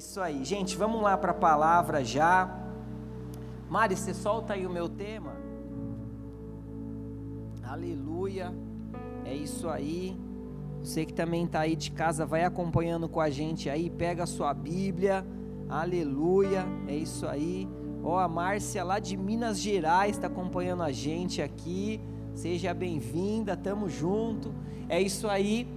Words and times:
isso 0.00 0.18
aí. 0.18 0.42
Gente, 0.46 0.78
vamos 0.78 1.02
lá 1.02 1.16
para 1.16 1.32
a 1.32 1.34
palavra 1.34 2.02
já. 2.02 2.48
Mari, 3.68 3.94
você 3.94 4.14
solta 4.14 4.54
aí 4.54 4.66
o 4.66 4.70
meu 4.70 4.88
tema. 4.88 5.36
Aleluia. 7.62 8.50
É 9.26 9.34
isso 9.34 9.68
aí. 9.68 10.18
Você 10.82 11.04
que 11.04 11.12
também 11.12 11.44
está 11.44 11.60
aí 11.60 11.76
de 11.76 11.90
casa, 11.90 12.24
vai 12.24 12.44
acompanhando 12.44 13.10
com 13.10 13.20
a 13.20 13.28
gente 13.28 13.68
aí, 13.68 13.90
pega 13.90 14.22
a 14.22 14.26
sua 14.26 14.54
Bíblia. 14.54 15.24
Aleluia. 15.68 16.64
É 16.88 16.96
isso 16.96 17.26
aí. 17.26 17.68
Ó, 18.02 18.18
a 18.18 18.26
Márcia 18.26 18.82
lá 18.82 18.98
de 18.98 19.18
Minas 19.18 19.60
Gerais 19.60 20.16
está 20.16 20.28
acompanhando 20.28 20.82
a 20.82 20.90
gente 20.90 21.42
aqui. 21.42 22.00
Seja 22.34 22.72
bem-vinda, 22.72 23.54
tamo 23.54 23.86
junto. 23.90 24.54
É 24.88 24.98
isso 24.98 25.28
aí. 25.28 25.68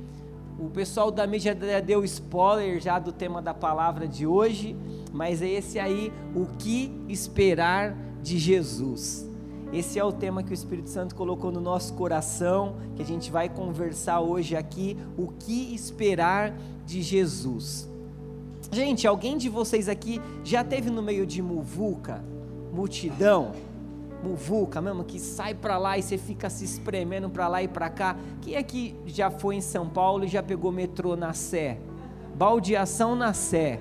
O 0.63 0.69
pessoal 0.69 1.11
da 1.11 1.27
mídia 1.27 1.57
já 1.59 1.81
deu 1.81 2.05
spoiler 2.05 2.79
já 2.79 2.97
do 2.97 3.11
tema 3.11 3.41
da 3.41 3.53
palavra 3.53 4.07
de 4.07 4.25
hoje, 4.25 4.77
mas 5.11 5.41
é 5.41 5.49
esse 5.49 5.77
aí, 5.77 6.11
o 6.33 6.45
que 6.57 6.89
esperar 7.09 7.93
de 8.21 8.39
Jesus. 8.39 9.29
Esse 9.73 9.99
é 9.99 10.03
o 10.05 10.11
tema 10.13 10.41
que 10.41 10.51
o 10.51 10.53
Espírito 10.53 10.89
Santo 10.89 11.15
colocou 11.15 11.51
no 11.51 11.59
nosso 11.59 11.93
coração, 11.95 12.77
que 12.95 13.01
a 13.01 13.05
gente 13.05 13.29
vai 13.29 13.49
conversar 13.49 14.21
hoje 14.21 14.55
aqui, 14.55 14.95
o 15.17 15.27
que 15.27 15.75
esperar 15.75 16.57
de 16.85 17.01
Jesus. 17.01 17.89
Gente, 18.71 19.05
alguém 19.05 19.37
de 19.37 19.49
vocês 19.49 19.89
aqui 19.89 20.21
já 20.45 20.63
teve 20.63 20.89
no 20.89 21.01
meio 21.01 21.25
de 21.25 21.41
muvuca, 21.41 22.23
multidão? 22.71 23.51
Muvuca 24.23 24.81
mesmo, 24.81 25.03
que 25.03 25.19
sai 25.19 25.53
para 25.53 25.77
lá 25.77 25.97
e 25.97 26.01
você 26.01 26.17
fica 26.17 26.49
se 26.49 26.63
espremendo 26.63 27.29
para 27.29 27.47
lá 27.47 27.61
e 27.61 27.67
para 27.67 27.89
cá. 27.89 28.15
Quem 28.41 28.55
é 28.55 28.63
que 28.63 28.95
já 29.05 29.29
foi 29.29 29.55
em 29.55 29.61
São 29.61 29.87
Paulo 29.87 30.23
e 30.23 30.27
já 30.27 30.41
pegou 30.41 30.71
metrô 30.71 31.15
na 31.15 31.33
Sé? 31.33 31.77
Baldeação 32.35 33.15
na 33.15 33.33
Sé. 33.33 33.79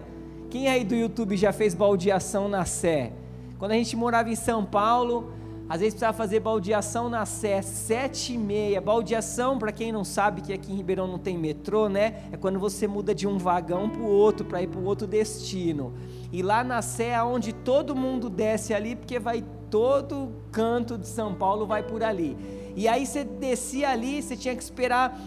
Quem 0.50 0.68
aí 0.68 0.84
do 0.84 0.94
YouTube 0.94 1.36
já 1.36 1.52
fez 1.52 1.74
baldeação 1.74 2.48
na 2.48 2.64
Sé? 2.64 3.12
Quando 3.58 3.72
a 3.72 3.74
gente 3.76 3.96
morava 3.96 4.28
em 4.28 4.34
São 4.34 4.64
Paulo, 4.64 5.32
às 5.68 5.80
vezes 5.80 5.94
precisava 5.94 6.14
fazer 6.14 6.40
baldeação 6.40 7.08
na 7.08 7.24
Sé, 7.24 7.62
sete 7.62 8.34
e 8.34 8.38
meia. 8.38 8.80
Baldeação, 8.80 9.58
para 9.58 9.72
quem 9.72 9.92
não 9.92 10.04
sabe 10.04 10.42
que 10.42 10.52
aqui 10.52 10.72
em 10.72 10.76
Ribeirão 10.76 11.06
não 11.06 11.18
tem 11.18 11.38
metrô, 11.38 11.88
né? 11.88 12.24
É 12.30 12.36
quando 12.36 12.58
você 12.58 12.86
muda 12.86 13.14
de 13.14 13.26
um 13.26 13.38
vagão 13.38 13.88
para 13.88 14.02
o 14.02 14.06
outro, 14.06 14.44
para 14.44 14.60
ir 14.60 14.66
para 14.66 14.80
o 14.80 14.84
outro 14.84 15.06
destino. 15.06 15.94
E 16.30 16.42
lá 16.42 16.62
na 16.62 16.82
Sé 16.82 17.10
é 17.10 17.22
onde 17.22 17.52
todo 17.52 17.96
mundo 17.96 18.28
desce 18.28 18.74
ali, 18.74 18.96
porque 18.96 19.18
vai 19.18 19.42
todo 19.72 20.30
canto 20.52 20.98
de 20.98 21.06
São 21.08 21.34
Paulo 21.34 21.66
vai 21.66 21.82
por 21.82 22.04
ali. 22.04 22.36
E 22.76 22.86
aí 22.86 23.06
você 23.06 23.24
descia 23.24 23.88
ali, 23.88 24.22
você 24.22 24.36
tinha 24.36 24.54
que 24.54 24.62
esperar 24.62 25.18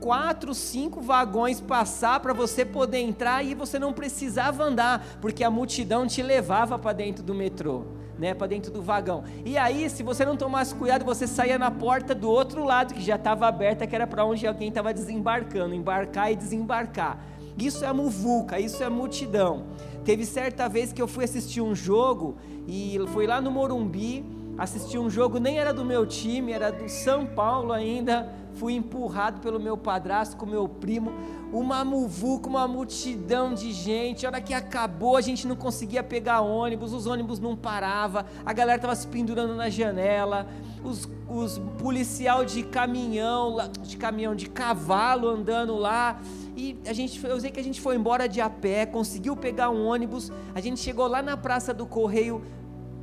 quatro, 0.00 0.54
cinco 0.54 1.00
vagões 1.00 1.60
passar 1.60 2.20
para 2.20 2.32
você 2.32 2.64
poder 2.64 2.98
entrar 2.98 3.44
e 3.44 3.56
você 3.56 3.76
não 3.76 3.92
precisava 3.92 4.62
andar, 4.62 5.04
porque 5.20 5.42
a 5.42 5.50
multidão 5.50 6.06
te 6.06 6.22
levava 6.22 6.78
para 6.78 6.92
dentro 6.92 7.24
do 7.24 7.34
metrô, 7.34 7.86
né, 8.16 8.34
para 8.34 8.46
dentro 8.46 8.70
do 8.70 8.80
vagão. 8.80 9.24
E 9.44 9.58
aí, 9.58 9.90
se 9.90 10.04
você 10.04 10.24
não 10.24 10.36
tomasse 10.36 10.76
cuidado, 10.76 11.04
você 11.04 11.26
saía 11.26 11.58
na 11.58 11.72
porta 11.72 12.14
do 12.14 12.30
outro 12.30 12.62
lado 12.62 12.94
que 12.94 13.02
já 13.02 13.16
estava 13.16 13.48
aberta, 13.48 13.84
que 13.84 13.96
era 13.96 14.06
para 14.06 14.24
onde 14.24 14.46
alguém 14.46 14.68
estava 14.68 14.94
desembarcando, 14.94 15.74
embarcar 15.74 16.30
e 16.30 16.36
desembarcar. 16.36 17.18
Isso 17.58 17.84
é 17.84 17.92
muvuca, 17.92 18.60
isso 18.60 18.80
é 18.84 18.88
multidão. 18.88 19.66
Teve 20.08 20.24
certa 20.24 20.70
vez 20.70 20.90
que 20.90 21.02
eu 21.02 21.06
fui 21.06 21.24
assistir 21.24 21.60
um 21.60 21.74
jogo 21.74 22.38
e 22.66 22.98
foi 23.12 23.26
lá 23.26 23.42
no 23.42 23.50
Morumbi, 23.50 24.24
assisti 24.56 24.96
um 24.98 25.10
jogo, 25.10 25.38
nem 25.38 25.58
era 25.58 25.70
do 25.70 25.84
meu 25.84 26.06
time, 26.06 26.50
era 26.50 26.72
do 26.72 26.88
São 26.88 27.26
Paulo 27.26 27.74
ainda. 27.74 28.26
Fui 28.54 28.74
empurrado 28.74 29.40
pelo 29.40 29.60
meu 29.60 29.76
padrasto 29.76 30.36
com 30.36 30.46
meu 30.46 30.68
primo, 30.68 31.12
uma 31.52 31.84
muvuca, 31.84 32.48
uma 32.48 32.66
multidão 32.66 33.54
de 33.54 33.72
gente. 33.72 34.26
A 34.26 34.30
hora 34.30 34.40
que 34.40 34.52
acabou, 34.52 35.16
a 35.16 35.20
gente 35.20 35.46
não 35.46 35.56
conseguia 35.56 36.02
pegar 36.02 36.40
ônibus, 36.40 36.92
os 36.92 37.06
ônibus 37.06 37.38
não 37.38 37.56
paravam, 37.56 38.24
a 38.44 38.52
galera 38.52 38.76
estava 38.76 38.96
se 38.96 39.06
pendurando 39.06 39.54
na 39.54 39.68
janela, 39.68 40.48
os, 40.82 41.08
os 41.28 41.58
policial 41.78 42.44
de 42.44 42.62
caminhão, 42.62 43.56
de 43.82 43.96
caminhão, 43.96 44.34
de 44.34 44.48
cavalo 44.48 45.28
andando 45.28 45.76
lá. 45.76 46.20
E 46.56 46.76
a 46.86 46.92
gente, 46.92 47.24
eu 47.24 47.40
sei 47.40 47.50
que 47.50 47.60
a 47.60 47.64
gente 47.64 47.80
foi 47.80 47.94
embora 47.94 48.28
de 48.28 48.40
a 48.40 48.50
pé, 48.50 48.84
conseguiu 48.84 49.36
pegar 49.36 49.70
um 49.70 49.86
ônibus. 49.86 50.32
A 50.54 50.60
gente 50.60 50.80
chegou 50.80 51.06
lá 51.06 51.22
na 51.22 51.36
Praça 51.36 51.72
do 51.72 51.86
Correio, 51.86 52.42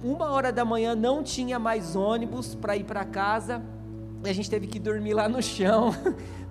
uma 0.04 0.30
hora 0.32 0.52
da 0.52 0.66
manhã, 0.66 0.94
não 0.94 1.24
tinha 1.24 1.58
mais 1.58 1.96
ônibus 1.96 2.54
para 2.54 2.76
ir 2.76 2.84
para 2.84 3.06
casa. 3.06 3.64
E 4.24 4.30
a 4.30 4.34
gente 4.34 4.50
teve 4.50 4.66
que 4.68 4.80
dormir 4.80 5.14
lá 5.14 5.30
no 5.30 5.42
chão, 5.42 5.96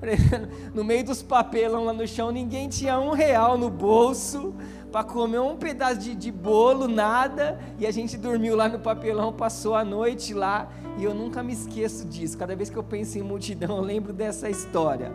no 0.75 0.85
meio 0.85 1.05
dos 1.05 1.23
papelão 1.23 1.85
lá 1.85 1.93
no 1.93 2.07
chão. 2.07 2.31
Ninguém 2.31 2.69
tinha 2.69 2.99
um 3.01 3.11
real 3.11 3.59
no 3.59 3.69
bolso 3.69 4.55
para 4.93 5.03
comer 5.03 5.41
um 5.41 5.57
pedaço 5.57 5.99
de, 5.99 6.15
de 6.15 6.31
bolo, 6.31 6.87
nada. 6.87 7.59
E 7.79 7.87
a 7.87 7.91
gente 7.91 8.17
dormiu 8.17 8.55
lá 8.55 8.69
no 8.69 8.79
papelão, 8.79 9.33
passou 9.33 9.75
a 9.75 9.85
noite 9.85 10.33
lá. 10.33 10.71
E 10.97 11.03
eu 11.03 11.13
nunca 11.13 11.43
me 11.43 11.53
esqueço 11.53 12.07
disso. 12.07 12.39
Cada 12.39 12.55
vez 12.55 12.71
que 12.71 12.77
eu 12.77 12.85
penso 12.85 13.19
em 13.19 13.23
multidão, 13.23 13.79
eu 13.79 13.83
lembro 13.83 14.13
dessa 14.13 14.49
história. 14.49 15.13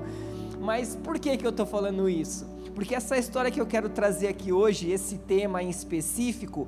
Mas 0.60 0.98
por 0.98 1.18
que, 1.18 1.38
que 1.38 1.46
eu 1.46 1.52
estou 1.52 1.66
falando 1.66 2.10
isso? 2.10 2.46
Porque 2.76 2.94
essa 2.94 3.18
história 3.18 3.50
que 3.50 3.62
eu 3.62 3.66
quero 3.66 3.88
trazer 3.88 4.28
aqui 4.28 4.52
hoje, 4.52 4.92
esse 4.92 5.18
tema 5.18 5.64
em 5.64 5.70
específico, 5.70 6.68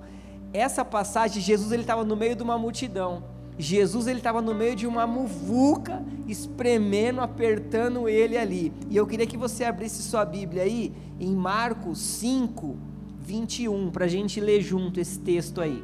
essa 0.54 0.84
passagem, 0.84 1.42
Jesus 1.42 1.72
ele 1.72 1.84
estava 1.84 2.04
no 2.04 2.16
meio 2.16 2.36
de 2.36 2.44
uma 2.44 2.58
multidão. 2.58 3.24
Jesus 3.62 4.08
ele 4.08 4.20
estava 4.20 4.42
no 4.42 4.54
meio 4.56 4.76
de 4.76 4.88
uma 4.88 5.06
muvuca, 5.06 6.04
espremendo, 6.28 7.22
apertando 7.22 8.10
ele 8.10 8.38
ali. 8.38 8.74
E 8.90 8.98
eu 8.98 9.06
queria 9.06 9.28
que 9.28 9.38
você 9.38 9.64
abrisse 9.64 10.02
sua 10.02 10.26
Bíblia 10.26 10.64
aí 10.64 10.92
em 11.20 11.36
Marcos 11.36 12.00
5, 12.00 12.76
21, 13.22 13.92
para 13.92 14.06
a 14.06 14.08
gente 14.08 14.40
ler 14.40 14.62
junto 14.62 15.00
esse 15.00 15.20
texto 15.20 15.62
aí. 15.62 15.84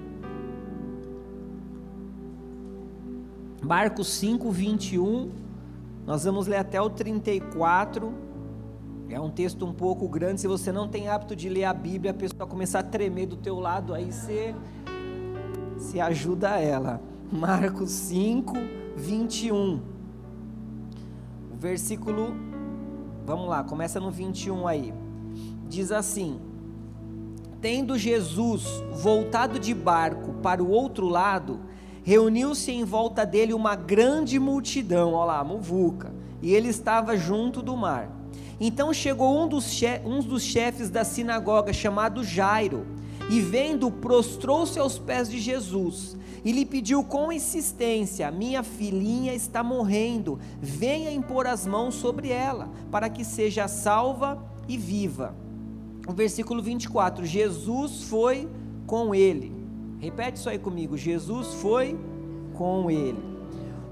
Marcos 3.62 4.08
5, 4.08 4.50
21 4.52 5.48
nós 6.08 6.24
vamos 6.24 6.48
ler 6.48 6.56
até 6.56 6.82
o 6.82 6.90
34. 6.90 8.14
É 9.10 9.20
um 9.20 9.30
texto 9.30 9.66
um 9.66 9.74
pouco 9.74 10.08
grande. 10.08 10.40
Se 10.40 10.48
você 10.48 10.72
não 10.72 10.88
tem 10.88 11.10
hábito 11.10 11.36
de 11.36 11.50
ler 11.50 11.66
a 11.66 11.74
Bíblia, 11.74 12.12
a 12.12 12.14
pessoa 12.14 12.48
começar 12.48 12.80
a 12.80 12.84
tremer 12.84 13.26
do 13.26 13.36
teu 13.36 13.60
lado, 13.60 13.94
aí 13.94 14.10
você 14.10 14.56
se 15.78 16.00
ajuda 16.00 16.62
ela. 16.62 17.02
Marcos 17.32 17.92
5, 17.92 18.54
21. 18.96 19.82
O 21.52 21.58
versículo, 21.58 22.34
vamos 23.26 23.50
lá, 23.50 23.66
começa 23.66 24.00
no 24.00 24.10
21 24.10 24.66
aí. 24.66 24.94
Diz 25.68 25.92
assim: 25.92 26.40
Tendo 27.60 27.98
Jesus 27.98 28.82
voltado 28.94 29.60
de 29.60 29.74
barco 29.74 30.36
para 30.36 30.64
o 30.64 30.70
outro 30.70 31.10
lado, 31.10 31.60
reuniu-se 32.02 32.72
em 32.72 32.86
volta 32.86 33.26
dele 33.26 33.54
uma 33.54 33.76
grande 33.76 34.40
multidão, 34.40 35.12
olha 35.12 35.34
lá, 35.34 35.44
muvuca, 35.44 36.14
e 36.42 36.56
ele 36.56 36.70
estava 36.70 37.18
junto 37.18 37.62
do 37.62 37.76
mar. 37.76 38.10
Então 38.58 38.94
chegou 38.94 39.38
um 39.38 39.50
dos, 39.50 39.70
um 40.06 40.20
dos 40.20 40.44
chefes 40.44 40.90
da 40.90 41.04
sinagoga, 41.04 41.74
chamado 41.74 42.24
Jairo, 42.24 42.88
e 43.30 43.42
vendo, 43.42 43.92
prostrou-se 43.92 44.80
aos 44.80 44.98
pés 44.98 45.30
de 45.30 45.40
Jesus 45.40 46.16
e 46.44 46.52
lhe 46.52 46.66
pediu 46.66 47.04
com 47.04 47.32
insistência: 47.32 48.32
Minha 48.32 48.64
filhinha 48.64 49.34
está 49.34 49.64
morrendo, 49.64 50.40
venha 50.60 51.12
impor 51.12 51.48
as 51.48 51.66
mãos 51.66 51.96
sobre 51.96 52.30
ela, 52.30 52.70
para 52.92 53.10
que 53.10 53.24
seja 53.24 53.68
salva 53.68 54.44
e 54.68 54.78
viva. 54.78 55.36
O 56.08 56.14
versículo 56.14 56.62
24: 56.62 57.26
Jesus 57.26 58.04
foi 58.04 58.48
com 58.86 59.14
ele. 59.14 59.54
Repete 60.00 60.38
isso 60.38 60.50
aí 60.50 60.60
comigo. 60.60 60.96
Jesus 60.96 61.56
foi 61.56 61.98
com 62.54 62.90
ele. 62.90 63.20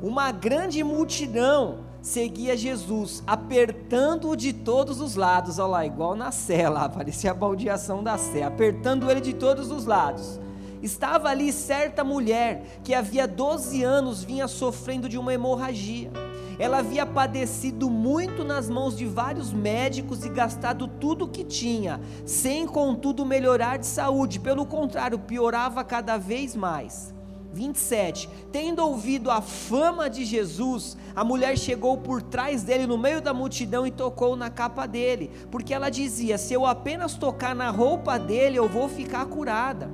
Uma 0.01 0.31
grande 0.31 0.83
multidão 0.83 1.79
seguia 2.05 2.55
Jesus, 2.55 3.23
apertando-o 3.25 4.35
de 4.35 4.53
todos 4.53 5.01
os 5.01 5.15
lados. 5.15 5.57
Olha 5.57 5.67
lá, 5.67 5.85
igual 5.85 6.15
na 6.15 6.31
cela, 6.31 6.87
parecia 6.89 7.31
a 7.31 7.33
baldeação 7.33 8.03
da 8.03 8.17
sé, 8.17 8.43
apertando 8.43 9.09
ele 9.09 9.19
de 9.19 9.33
todos 9.33 9.71
os 9.71 9.85
lados. 9.85 10.39
Estava 10.85 11.29
ali 11.29 11.51
certa 11.51 12.03
mulher 12.03 12.79
que 12.83 12.93
havia 12.93 13.27
12 13.27 13.83
anos 13.83 14.23
vinha 14.23 14.47
sofrendo 14.47 15.09
de 15.09 15.17
uma 15.17 15.33
hemorragia. 15.33 16.11
Ela 16.59 16.77
havia 16.77 17.07
padecido 17.07 17.89
muito 17.89 18.43
nas 18.43 18.69
mãos 18.69 18.95
de 18.95 19.03
vários 19.03 19.51
médicos 19.51 20.23
e 20.23 20.29
gastado 20.29 20.87
tudo 20.87 21.25
o 21.25 21.27
que 21.27 21.43
tinha, 21.43 21.99
sem 22.23 22.67
contudo 22.67 23.25
melhorar 23.25 23.77
de 23.77 23.87
saúde, 23.87 24.39
pelo 24.39 24.63
contrário, 24.63 25.17
piorava 25.17 25.83
cada 25.83 26.17
vez 26.17 26.55
mais. 26.55 27.15
27. 27.51 28.29
Tendo 28.51 28.85
ouvido 28.85 29.31
a 29.31 29.41
fama 29.41 30.07
de 30.07 30.23
Jesus, 30.23 30.95
a 31.15 31.23
mulher 31.23 31.57
chegou 31.57 31.97
por 31.97 32.21
trás 32.21 32.61
dele 32.61 32.85
no 32.85 32.97
meio 32.97 33.21
da 33.21 33.33
multidão 33.33 33.87
e 33.87 33.91
tocou 33.91 34.35
na 34.35 34.51
capa 34.51 34.85
dele, 34.85 35.31
porque 35.49 35.73
ela 35.73 35.89
dizia: 35.89 36.37
Se 36.37 36.53
eu 36.53 36.65
apenas 36.65 37.15
tocar 37.15 37.55
na 37.55 37.71
roupa 37.71 38.19
dele, 38.19 38.57
eu 38.59 38.67
vou 38.67 38.87
ficar 38.87 39.25
curada. 39.25 39.89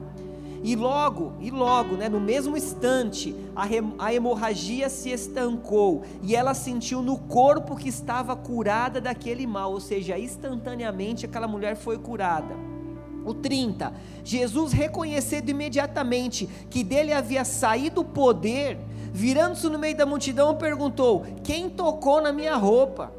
E 0.64 0.76
logo, 0.76 1.34
e 1.40 1.50
logo, 1.50 1.96
né, 1.96 2.08
no 2.08 2.20
mesmo 2.20 2.56
instante, 2.56 3.36
a, 3.56 3.66
a 3.98 4.14
hemorragia 4.14 4.90
se 4.90 5.10
estancou 5.10 6.04
e 6.22 6.36
ela 6.36 6.54
sentiu 6.54 7.02
no 7.02 7.18
corpo 7.18 7.76
que 7.76 7.90
estava 7.90 8.36
curada 8.36 9.02
daquele 9.02 9.48
mal, 9.48 9.72
ou 9.72 9.80
seja, 9.80 10.20
instantaneamente 10.20 11.26
aquela 11.26 11.48
mulher 11.48 11.76
foi 11.76 11.98
curada. 11.98 12.54
O 13.26 13.34
30. 13.34 13.92
Jesus, 14.24 14.72
reconhecendo 14.72 15.50
imediatamente 15.50 16.48
que 16.70 16.84
dele 16.84 17.12
havia 17.12 17.44
saído 17.44 18.02
o 18.02 18.06
poder, 18.06 18.78
virando-se 19.12 19.68
no 19.68 19.80
meio 19.80 19.96
da 19.96 20.06
multidão, 20.06 20.56
perguntou: 20.56 21.26
Quem 21.44 21.70
tocou 21.70 22.22
na 22.22 22.32
minha 22.32 22.56
roupa? 22.56 23.12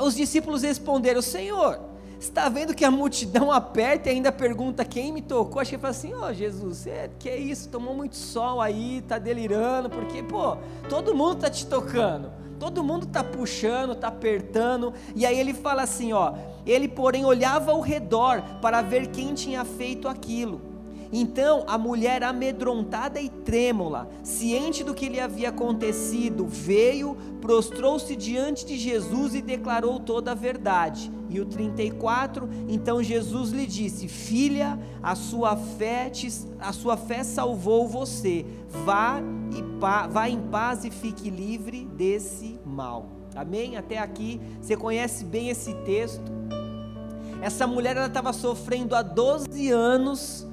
Os 0.00 0.14
discípulos 0.14 0.62
responderam: 0.62 1.22
Senhor, 1.22 1.80
está 2.24 2.48
vendo 2.48 2.74
que 2.74 2.84
a 2.84 2.90
multidão 2.90 3.52
aperta 3.52 4.08
e 4.08 4.12
ainda 4.12 4.32
pergunta 4.32 4.84
quem 4.84 5.12
me 5.12 5.22
tocou? 5.22 5.60
Acho 5.60 5.70
que 5.70 5.76
ele 5.76 5.80
fala 5.82 5.90
assim: 5.90 6.14
Ó 6.14 6.28
oh, 6.28 6.32
Jesus, 6.32 6.86
que 7.18 7.28
é 7.28 7.36
isso? 7.36 7.68
Tomou 7.68 7.94
muito 7.94 8.16
sol 8.16 8.60
aí, 8.60 9.02
tá 9.06 9.18
delirando, 9.18 9.88
porque, 9.90 10.22
pô, 10.22 10.56
todo 10.88 11.14
mundo 11.14 11.36
tá 11.36 11.50
te 11.50 11.66
tocando, 11.66 12.32
todo 12.58 12.82
mundo 12.82 13.06
tá 13.06 13.22
puxando, 13.22 13.94
tá 13.94 14.08
apertando. 14.08 14.92
E 15.14 15.24
aí 15.24 15.38
ele 15.38 15.54
fala 15.54 15.82
assim: 15.82 16.12
Ó, 16.12 16.34
ele, 16.66 16.88
porém, 16.88 17.24
olhava 17.24 17.72
ao 17.72 17.80
redor 17.80 18.42
para 18.60 18.82
ver 18.82 19.08
quem 19.08 19.34
tinha 19.34 19.64
feito 19.64 20.08
aquilo. 20.08 20.73
Então 21.16 21.62
a 21.68 21.78
mulher, 21.78 22.24
amedrontada 22.24 23.20
e 23.20 23.28
trêmula, 23.28 24.10
ciente 24.24 24.82
do 24.82 24.92
que 24.92 25.08
lhe 25.08 25.20
havia 25.20 25.50
acontecido, 25.50 26.44
veio, 26.44 27.16
prostrou-se 27.40 28.16
diante 28.16 28.66
de 28.66 28.76
Jesus 28.76 29.32
e 29.36 29.40
declarou 29.40 30.00
toda 30.00 30.32
a 30.32 30.34
verdade. 30.34 31.12
E 31.30 31.38
o 31.38 31.46
34, 31.46 32.48
então 32.68 33.00
Jesus 33.00 33.52
lhe 33.52 33.64
disse: 33.64 34.08
Filha, 34.08 34.76
a 35.00 35.14
sua 35.14 35.56
fé, 35.56 36.10
te, 36.10 36.28
a 36.58 36.72
sua 36.72 36.96
fé 36.96 37.22
salvou 37.22 37.86
você. 37.86 38.44
Vá, 38.84 39.20
e 39.52 39.62
vá 40.10 40.28
em 40.28 40.40
paz 40.40 40.84
e 40.84 40.90
fique 40.90 41.30
livre 41.30 41.84
desse 41.84 42.58
mal. 42.66 43.06
Amém? 43.36 43.76
Até 43.76 43.98
aqui, 43.98 44.40
você 44.60 44.76
conhece 44.76 45.24
bem 45.24 45.48
esse 45.48 45.74
texto. 45.84 46.32
Essa 47.40 47.68
mulher 47.68 47.96
ela 47.96 48.08
estava 48.08 48.32
sofrendo 48.32 48.96
há 48.96 49.02
12 49.02 49.70
anos 49.70 50.44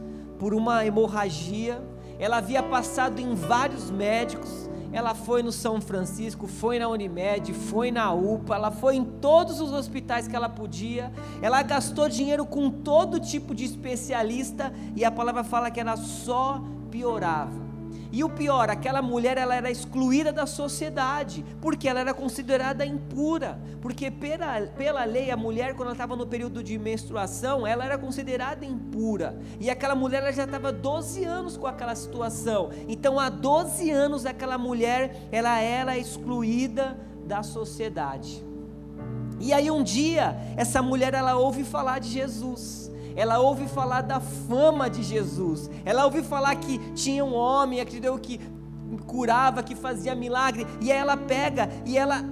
por 0.41 0.55
uma 0.55 0.83
hemorragia. 0.83 1.79
Ela 2.17 2.37
havia 2.37 2.63
passado 2.63 3.19
em 3.19 3.35
vários 3.35 3.91
médicos. 3.91 4.67
Ela 4.91 5.13
foi 5.13 5.43
no 5.43 5.51
São 5.51 5.79
Francisco, 5.79 6.47
foi 6.47 6.79
na 6.79 6.87
Unimed, 6.87 7.53
foi 7.53 7.91
na 7.91 8.11
UPA, 8.11 8.55
ela 8.55 8.71
foi 8.71 8.95
em 8.95 9.05
todos 9.05 9.61
os 9.61 9.71
hospitais 9.71 10.27
que 10.27 10.35
ela 10.35 10.49
podia. 10.49 11.13
Ela 11.43 11.61
gastou 11.61 12.09
dinheiro 12.09 12.43
com 12.43 12.71
todo 12.71 13.19
tipo 13.19 13.53
de 13.53 13.65
especialista 13.65 14.73
e 14.95 15.05
a 15.05 15.11
palavra 15.11 15.43
fala 15.43 15.69
que 15.69 15.79
ela 15.79 15.95
só 15.95 16.59
piorava. 16.89 17.70
E 18.11 18.23
o 18.23 18.29
pior, 18.29 18.69
aquela 18.69 19.01
mulher 19.01 19.37
ela 19.37 19.55
era 19.55 19.71
excluída 19.71 20.33
da 20.33 20.45
sociedade, 20.45 21.45
porque 21.61 21.87
ela 21.87 22.01
era 22.01 22.13
considerada 22.13 22.85
impura. 22.85 23.57
Porque 23.81 24.11
pela, 24.11 24.61
pela 24.77 25.05
lei, 25.05 25.31
a 25.31 25.37
mulher, 25.37 25.73
quando 25.75 25.87
ela 25.87 25.93
estava 25.93 26.15
no 26.15 26.27
período 26.27 26.61
de 26.61 26.77
menstruação, 26.77 27.65
ela 27.65 27.85
era 27.85 27.97
considerada 27.97 28.65
impura. 28.65 29.39
E 29.59 29.69
aquela 29.69 29.95
mulher 29.95 30.21
ela 30.21 30.33
já 30.33 30.43
estava 30.43 30.73
12 30.73 31.23
anos 31.23 31.55
com 31.55 31.67
aquela 31.67 31.95
situação. 31.95 32.69
Então, 32.87 33.17
há 33.17 33.29
12 33.29 33.89
anos, 33.89 34.25
aquela 34.25 34.57
mulher 34.57 35.15
ela 35.31 35.59
era 35.59 35.97
excluída 35.97 36.97
da 37.25 37.43
sociedade. 37.43 38.43
E 39.39 39.53
aí 39.53 39.71
um 39.71 39.81
dia, 39.81 40.37
essa 40.57 40.81
mulher 40.81 41.13
ela 41.13 41.35
ouve 41.35 41.63
falar 41.63 41.99
de 41.99 42.09
Jesus 42.09 42.91
ela 43.15 43.39
ouve 43.39 43.67
falar 43.67 44.01
da 44.01 44.19
fama 44.19 44.89
de 44.89 45.03
Jesus, 45.03 45.69
ela 45.85 46.05
ouve 46.05 46.21
falar 46.21 46.55
que 46.55 46.77
tinha 46.93 47.23
um 47.23 47.33
homem, 47.33 47.79
acreditou 47.79 48.17
que 48.17 48.39
curava, 49.07 49.63
que 49.63 49.75
fazia 49.75 50.15
milagre, 50.15 50.65
e 50.79 50.91
aí 50.91 50.97
ela 50.97 51.17
pega 51.17 51.69
e 51.85 51.97
ela 51.97 52.23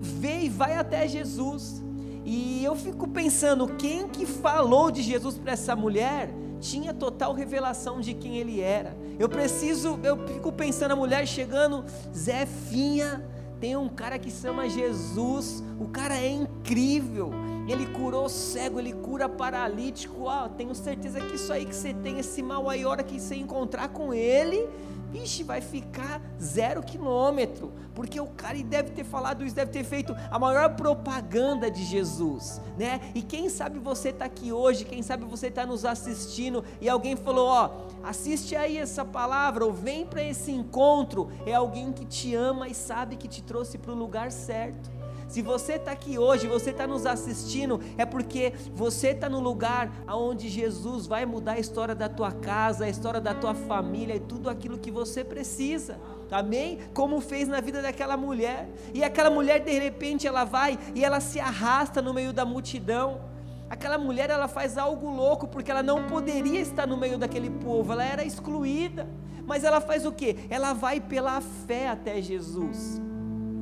vê 0.00 0.42
e 0.42 0.48
vai 0.48 0.74
até 0.74 1.06
Jesus. 1.06 1.82
E 2.24 2.62
eu 2.62 2.76
fico 2.76 3.08
pensando, 3.08 3.66
quem 3.76 4.08
que 4.08 4.26
falou 4.26 4.90
de 4.90 5.02
Jesus 5.02 5.38
para 5.38 5.52
essa 5.52 5.74
mulher 5.74 6.30
tinha 6.60 6.92
total 6.92 7.32
revelação 7.32 8.00
de 8.00 8.14
quem 8.14 8.36
ele 8.36 8.60
era. 8.60 8.96
Eu 9.18 9.28
preciso, 9.28 9.98
eu 10.02 10.26
fico 10.26 10.52
pensando 10.52 10.92
a 10.92 10.96
mulher 10.96 11.26
chegando, 11.26 11.84
Zefinha, 12.14 13.24
tem 13.60 13.76
um 13.76 13.88
cara 13.88 14.18
que 14.18 14.30
chama 14.30 14.68
Jesus, 14.68 15.62
o 15.80 15.88
cara 15.88 16.16
é 16.16 16.28
incrível. 16.28 17.30
Ele 17.68 17.86
curou 17.86 18.28
cego, 18.28 18.80
ele 18.80 18.94
cura 18.94 19.28
paralítico. 19.28 20.24
Ó, 20.24 20.48
tenho 20.48 20.74
certeza 20.74 21.20
que 21.20 21.36
isso 21.36 21.52
aí 21.52 21.66
que 21.66 21.76
você 21.76 21.92
tem, 21.92 22.18
esse 22.18 22.42
mal 22.42 22.68
aí, 22.68 22.84
hora 22.84 23.02
que 23.02 23.20
você 23.20 23.36
encontrar 23.36 23.88
com 23.88 24.14
ele, 24.14 24.68
Vixe, 25.10 25.42
vai 25.42 25.62
ficar 25.62 26.20
zero 26.38 26.82
quilômetro, 26.82 27.72
porque 27.94 28.20
o 28.20 28.26
cara 28.26 28.62
deve 28.62 28.90
ter 28.90 29.04
falado 29.04 29.42
isso, 29.42 29.54
deve 29.54 29.70
ter 29.70 29.82
feito 29.82 30.14
a 30.30 30.38
maior 30.38 30.76
propaganda 30.76 31.70
de 31.70 31.82
Jesus, 31.82 32.60
né? 32.76 33.00
E 33.14 33.22
quem 33.22 33.48
sabe 33.48 33.78
você 33.78 34.10
está 34.10 34.26
aqui 34.26 34.52
hoje, 34.52 34.84
quem 34.84 35.02
sabe 35.02 35.24
você 35.24 35.46
está 35.46 35.64
nos 35.64 35.86
assistindo 35.86 36.62
e 36.78 36.90
alguém 36.90 37.16
falou: 37.16 37.48
Ó, 37.48 37.70
assiste 38.04 38.54
aí 38.54 38.76
essa 38.76 39.02
palavra, 39.02 39.64
ou 39.64 39.72
vem 39.72 40.04
para 40.04 40.22
esse 40.22 40.52
encontro. 40.52 41.30
É 41.46 41.54
alguém 41.54 41.90
que 41.90 42.04
te 42.04 42.34
ama 42.34 42.68
e 42.68 42.74
sabe 42.74 43.16
que 43.16 43.26
te 43.26 43.42
trouxe 43.42 43.78
para 43.78 43.92
o 43.92 43.96
lugar 43.96 44.30
certo. 44.30 44.97
Se 45.28 45.42
você 45.42 45.74
está 45.74 45.92
aqui 45.92 46.18
hoje, 46.18 46.46
você 46.46 46.70
está 46.70 46.86
nos 46.86 47.04
assistindo, 47.04 47.78
é 47.98 48.06
porque 48.06 48.54
você 48.74 49.08
está 49.08 49.28
no 49.28 49.38
lugar 49.38 49.92
onde 50.08 50.48
Jesus 50.48 51.06
vai 51.06 51.26
mudar 51.26 51.52
a 51.52 51.58
história 51.58 51.94
da 51.94 52.08
tua 52.08 52.32
casa, 52.32 52.86
a 52.86 52.88
história 52.88 53.20
da 53.20 53.34
tua 53.34 53.54
família 53.54 54.16
e 54.16 54.20
tudo 54.20 54.48
aquilo 54.48 54.78
que 54.78 54.90
você 54.90 55.22
precisa. 55.22 56.00
Amém? 56.30 56.78
Como 56.94 57.20
fez 57.20 57.46
na 57.46 57.60
vida 57.60 57.82
daquela 57.82 58.16
mulher. 58.16 58.70
E 58.94 59.04
aquela 59.04 59.28
mulher, 59.28 59.60
de 59.60 59.78
repente, 59.78 60.26
ela 60.26 60.44
vai 60.44 60.78
e 60.94 61.04
ela 61.04 61.20
se 61.20 61.38
arrasta 61.38 62.00
no 62.00 62.14
meio 62.14 62.32
da 62.32 62.46
multidão. 62.46 63.20
Aquela 63.68 63.98
mulher, 63.98 64.30
ela 64.30 64.48
faz 64.48 64.78
algo 64.78 65.10
louco, 65.10 65.46
porque 65.46 65.70
ela 65.70 65.82
não 65.82 66.06
poderia 66.06 66.58
estar 66.58 66.86
no 66.86 66.96
meio 66.96 67.18
daquele 67.18 67.50
povo, 67.50 67.92
ela 67.92 68.04
era 68.04 68.24
excluída. 68.24 69.06
Mas 69.46 69.62
ela 69.62 69.78
faz 69.78 70.06
o 70.06 70.12
que? 70.12 70.38
Ela 70.48 70.72
vai 70.72 71.02
pela 71.02 71.42
fé 71.42 71.88
até 71.88 72.20
Jesus 72.22 73.07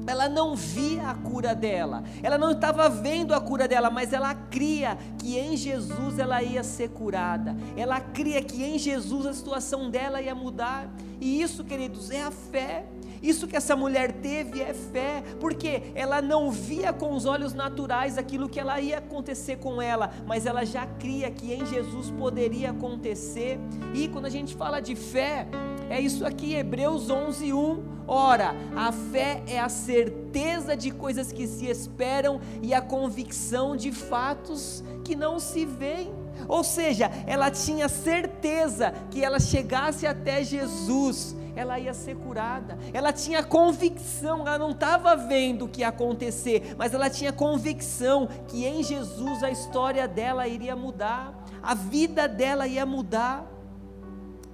ela 0.06 0.28
não 0.28 0.54
via 0.54 1.10
a 1.10 1.14
cura 1.14 1.54
dela, 1.54 2.02
ela 2.22 2.38
não 2.38 2.52
estava 2.52 2.88
vendo 2.88 3.34
a 3.34 3.40
cura 3.40 3.66
dela, 3.66 3.90
mas 3.90 4.12
ela 4.12 4.34
cria 4.34 4.96
que 5.18 5.38
em 5.38 5.56
Jesus 5.56 6.18
ela 6.18 6.42
ia 6.42 6.62
ser 6.62 6.90
curada, 6.90 7.56
ela 7.76 8.00
cria 8.00 8.42
que 8.42 8.62
em 8.62 8.78
Jesus 8.78 9.26
a 9.26 9.32
situação 9.32 9.90
dela 9.90 10.20
ia 10.20 10.34
mudar, 10.34 10.88
e 11.20 11.40
isso, 11.40 11.64
queridos, 11.64 12.10
é 12.10 12.22
a 12.22 12.30
fé. 12.30 12.84
Isso 13.22 13.46
que 13.46 13.56
essa 13.56 13.74
mulher 13.74 14.12
teve 14.12 14.60
é 14.60 14.74
fé, 14.74 15.22
porque 15.40 15.82
ela 15.94 16.20
não 16.20 16.50
via 16.50 16.92
com 16.92 17.14
os 17.14 17.24
olhos 17.24 17.54
naturais 17.54 18.18
aquilo 18.18 18.48
que 18.48 18.60
ela 18.60 18.80
ia 18.80 18.98
acontecer 18.98 19.56
com 19.56 19.80
ela, 19.80 20.10
mas 20.26 20.46
ela 20.46 20.64
já 20.64 20.86
cria 20.86 21.30
que 21.30 21.52
em 21.52 21.64
Jesus 21.66 22.10
poderia 22.10 22.70
acontecer. 22.70 23.58
E 23.94 24.06
quando 24.08 24.26
a 24.26 24.30
gente 24.30 24.54
fala 24.54 24.80
de 24.80 24.94
fé, 24.94 25.48
é 25.90 26.00
isso 26.00 26.24
aqui, 26.26 26.54
Hebreus 26.54 27.08
11:1 27.08 27.96
Ora, 28.08 28.54
a 28.76 28.92
fé 28.92 29.42
é 29.48 29.58
a 29.58 29.68
certeza 29.68 30.76
de 30.76 30.92
coisas 30.92 31.32
que 31.32 31.46
se 31.46 31.66
esperam 31.66 32.40
e 32.62 32.72
a 32.72 32.80
convicção 32.80 33.76
de 33.76 33.90
fatos 33.90 34.84
que 35.04 35.16
não 35.16 35.40
se 35.40 35.64
veem. 35.64 36.14
Ou 36.46 36.62
seja, 36.62 37.10
ela 37.26 37.50
tinha 37.50 37.88
certeza 37.88 38.92
que 39.10 39.24
ela 39.24 39.40
chegasse 39.40 40.06
até 40.06 40.44
Jesus, 40.44 41.34
ela 41.56 41.80
ia 41.80 41.92
ser 41.92 42.14
curada. 42.16 42.78
Ela 42.92 43.12
tinha 43.12 43.42
convicção, 43.42 44.46
ela 44.46 44.58
não 44.58 44.70
estava 44.70 45.16
vendo 45.16 45.64
o 45.64 45.68
que 45.68 45.80
ia 45.80 45.88
acontecer, 45.88 46.76
mas 46.78 46.94
ela 46.94 47.10
tinha 47.10 47.32
convicção 47.32 48.28
que 48.46 48.64
em 48.64 48.84
Jesus 48.84 49.42
a 49.42 49.50
história 49.50 50.06
dela 50.06 50.46
iria 50.46 50.76
mudar, 50.76 51.34
a 51.60 51.74
vida 51.74 52.28
dela 52.28 52.68
ia 52.68 52.86
mudar. 52.86 53.55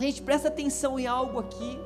Gente, 0.02 0.20
presta 0.20 0.48
atenção 0.48 0.98
em 0.98 1.06
algo 1.06 1.38
aqui. 1.38 1.78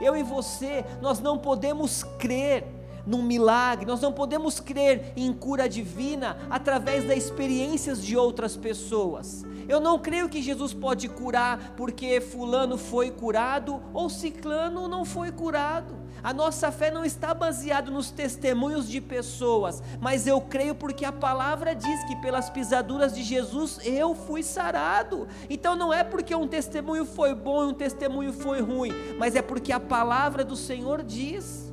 Eu 0.00 0.16
e 0.16 0.22
você, 0.22 0.82
nós 1.02 1.20
não 1.20 1.36
podemos 1.36 2.02
crer 2.18 2.64
num 3.08 3.22
milagre, 3.22 3.86
nós 3.86 4.02
não 4.02 4.12
podemos 4.12 4.60
crer 4.60 5.14
em 5.16 5.32
cura 5.32 5.66
divina 5.66 6.36
através 6.50 7.04
das 7.04 7.16
experiências 7.16 8.04
de 8.04 8.16
outras 8.16 8.54
pessoas. 8.54 9.46
Eu 9.66 9.80
não 9.80 9.98
creio 9.98 10.28
que 10.28 10.42
Jesus 10.42 10.74
pode 10.74 11.08
curar 11.08 11.74
porque 11.74 12.20
fulano 12.20 12.76
foi 12.76 13.10
curado 13.10 13.82
ou 13.94 14.10
ciclano 14.10 14.86
não 14.88 15.06
foi 15.06 15.32
curado. 15.32 15.96
A 16.22 16.34
nossa 16.34 16.70
fé 16.70 16.90
não 16.90 17.04
está 17.04 17.32
baseada 17.32 17.90
nos 17.90 18.10
testemunhos 18.10 18.88
de 18.88 19.00
pessoas, 19.00 19.82
mas 20.00 20.26
eu 20.26 20.40
creio 20.40 20.74
porque 20.74 21.04
a 21.04 21.12
palavra 21.12 21.74
diz 21.74 22.04
que 22.04 22.16
pelas 22.16 22.50
pisaduras 22.50 23.14
de 23.14 23.22
Jesus 23.22 23.78
eu 23.84 24.14
fui 24.14 24.42
sarado. 24.42 25.28
Então 25.48 25.76
não 25.76 25.92
é 25.92 26.02
porque 26.02 26.34
um 26.34 26.48
testemunho 26.48 27.04
foi 27.04 27.34
bom 27.34 27.64
e 27.64 27.66
um 27.68 27.74
testemunho 27.74 28.32
foi 28.32 28.60
ruim, 28.60 28.92
mas 29.18 29.34
é 29.36 29.42
porque 29.42 29.72
a 29.72 29.80
palavra 29.80 30.44
do 30.44 30.56
Senhor 30.56 31.02
diz. 31.02 31.67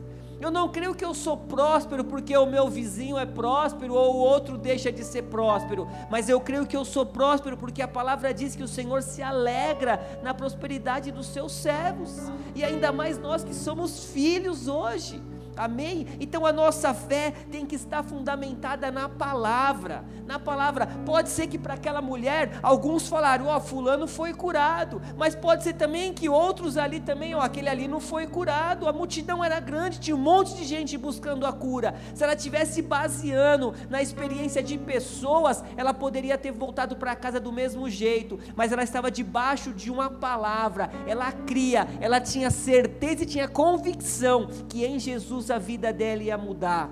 Eu 0.46 0.52
não 0.52 0.70
creio 0.70 0.94
que 0.94 1.04
eu 1.04 1.12
sou 1.16 1.36
próspero 1.36 2.04
porque 2.04 2.38
o 2.38 2.46
meu 2.46 2.70
vizinho 2.70 3.18
é 3.18 3.26
próspero 3.26 3.96
ou 3.96 4.14
o 4.14 4.20
outro 4.20 4.60
deixa 4.60 4.92
de 4.92 5.04
ser 5.04 5.24
próspero, 5.24 5.88
mas 6.08 6.30
eu 6.30 6.40
creio 6.40 6.68
que 6.68 6.78
eu 6.78 6.86
sou 6.86 7.04
próspero 7.04 7.58
porque 7.58 7.82
a 7.82 7.88
palavra 7.88 8.32
diz 8.32 8.56
que 8.56 8.62
o 8.62 8.68
Senhor 8.68 9.02
se 9.02 9.24
alegra 9.24 10.00
na 10.22 10.36
prosperidade 10.36 11.12
dos 11.12 11.26
seus 11.26 11.52
servos, 11.52 12.32
e 12.54 12.64
ainda 12.64 12.92
mais 12.92 13.18
nós 13.18 13.44
que 13.44 13.56
somos 13.56 14.06
filhos 14.14 14.68
hoje. 14.68 15.20
Amém? 15.58 16.08
Então 16.20 16.46
a 16.46 16.52
nossa 16.52 16.94
fé 16.94 17.32
tem 17.52 17.66
que 17.66 17.76
estar 17.76 18.04
fundamentada 18.04 18.92
na 18.92 19.08
palavra. 19.08 20.04
Na 20.26 20.38
palavra. 20.38 20.88
Pode 21.06 21.30
ser 21.30 21.48
que 21.48 21.58
para 21.58 21.76
aquela 21.76 22.02
mulher, 22.02 22.60
alguns 22.62 23.08
falaram: 23.08 23.48
Ó, 23.48 23.58
oh, 23.58 23.62
Fulano 23.62 24.08
foi 24.08 24.34
curado. 24.34 25.02
Mas 25.18 25.36
pode 25.36 25.64
ser 25.64 25.74
também 25.74 26.14
que 26.14 26.28
outros 26.28 26.78
ali 26.78 27.00
também, 27.00 27.36
ó, 27.36 27.40
oh, 27.40 27.42
aquele 27.42 27.70
ali 27.70 27.88
não 27.88 28.00
foi 28.00 28.28
curado. 28.28 28.88
A 28.88 28.94
multidão 28.94 29.44
era 29.44 29.60
grande, 29.60 30.00
tinha 30.00 30.16
um 30.16 30.20
monte 30.20 30.56
de 30.56 30.64
gente 30.64 30.98
buscando 30.98 31.46
a 31.46 31.54
cura. 31.54 31.96
Se 32.14 32.24
ela 32.24 32.36
tivesse 32.36 32.82
baseando 32.82 33.74
na 33.90 34.02
experiência 34.02 34.62
de 34.62 34.78
pessoas, 34.78 35.64
ela 35.78 35.94
poderia 35.94 36.38
ter 36.38 36.52
voltado 36.52 36.96
para 36.96 37.16
casa 37.16 37.40
do 37.40 37.52
mesmo 37.52 37.90
jeito. 37.90 38.40
Mas 38.56 38.72
ela 38.72 38.84
estava 38.84 39.10
debaixo 39.10 39.72
de 39.72 39.90
uma 39.92 40.10
palavra. 40.10 40.90
Ela 41.08 41.32
cria, 41.32 41.88
ela 42.02 42.20
tinha 42.20 42.52
certeza 42.52 43.24
e 43.24 43.26
tinha 43.26 43.48
convicção 43.48 44.48
que 44.68 44.86
em 44.86 45.00
Jesus 45.00 45.45
Jesus 45.46 45.52
a 45.52 45.60
vida 45.60 45.94
dela 45.94 46.24
ia 46.24 46.38
mudar. 46.38 46.90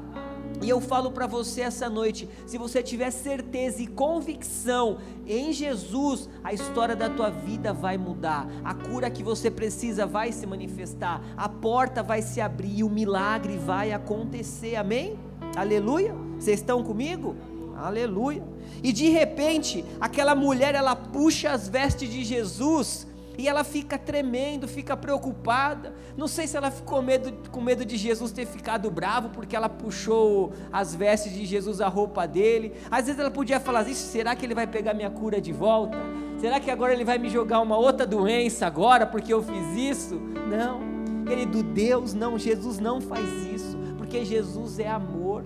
E 0.61 0.69
eu 0.69 0.79
falo 0.79 1.11
para 1.11 1.25
você 1.25 1.61
essa 1.61 1.89
noite, 1.89 2.29
se 2.45 2.57
você 2.57 2.83
tiver 2.83 3.09
certeza 3.11 3.81
e 3.81 3.87
convicção 3.87 4.97
em 5.25 5.51
Jesus, 5.51 6.29
a 6.43 6.53
história 6.53 6.95
da 6.95 7.09
tua 7.09 7.29
vida 7.29 7.73
vai 7.73 7.97
mudar. 7.97 8.47
A 8.63 8.73
cura 8.73 9.09
que 9.09 9.23
você 9.23 9.49
precisa 9.49 10.05
vai 10.05 10.31
se 10.31 10.45
manifestar. 10.45 11.21
A 11.35 11.49
porta 11.49 12.03
vai 12.03 12.21
se 12.21 12.39
abrir 12.39 12.77
e 12.77 12.83
o 12.83 12.89
milagre 12.89 13.57
vai 13.57 13.91
acontecer. 13.91 14.75
Amém? 14.75 15.17
Aleluia. 15.55 16.15
Vocês 16.39 16.59
estão 16.59 16.83
comigo? 16.83 17.35
Aleluia. 17.75 18.43
E 18.83 18.93
de 18.93 19.09
repente, 19.09 19.83
aquela 19.99 20.35
mulher 20.35 20.75
ela 20.75 20.95
puxa 20.95 21.51
as 21.51 21.67
vestes 21.67 22.09
de 22.09 22.23
Jesus 22.23 23.07
e 23.37 23.47
ela 23.47 23.63
fica 23.63 23.97
tremendo, 23.97 24.67
fica 24.67 24.95
preocupada. 24.95 25.93
Não 26.15 26.27
sei 26.27 26.47
se 26.47 26.55
ela 26.55 26.69
ficou 26.69 27.01
medo, 27.01 27.49
com 27.49 27.61
medo 27.61 27.83
de 27.83 27.97
Jesus 27.97 28.31
ter 28.31 28.45
ficado 28.45 28.89
bravo 28.91 29.29
porque 29.29 29.55
ela 29.55 29.69
puxou 29.69 30.53
as 30.71 30.93
vestes 30.93 31.33
de 31.33 31.45
Jesus, 31.45 31.81
a 31.81 31.87
roupa 31.87 32.27
dele. 32.27 32.73
Às 32.91 33.05
vezes 33.05 33.19
ela 33.19 33.31
podia 33.31 33.59
falar 33.59 33.87
isso: 33.87 34.11
será 34.11 34.35
que 34.35 34.45
ele 34.45 34.55
vai 34.55 34.67
pegar 34.67 34.93
minha 34.93 35.09
cura 35.09 35.41
de 35.41 35.51
volta? 35.51 35.97
Será 36.37 36.59
que 36.59 36.69
agora 36.69 36.93
ele 36.93 37.05
vai 37.05 37.17
me 37.17 37.29
jogar 37.29 37.61
uma 37.61 37.77
outra 37.77 38.05
doença 38.05 38.67
agora 38.67 39.05
porque 39.05 39.33
eu 39.33 39.41
fiz 39.41 39.77
isso? 39.77 40.19
Não, 40.49 41.25
querido 41.25 41.63
Deus, 41.63 42.13
não, 42.13 42.37
Jesus 42.37 42.79
não 42.79 42.99
faz 42.99 43.27
isso, 43.47 43.77
porque 43.97 44.25
Jesus 44.25 44.77
é 44.77 44.89
amor. 44.89 45.43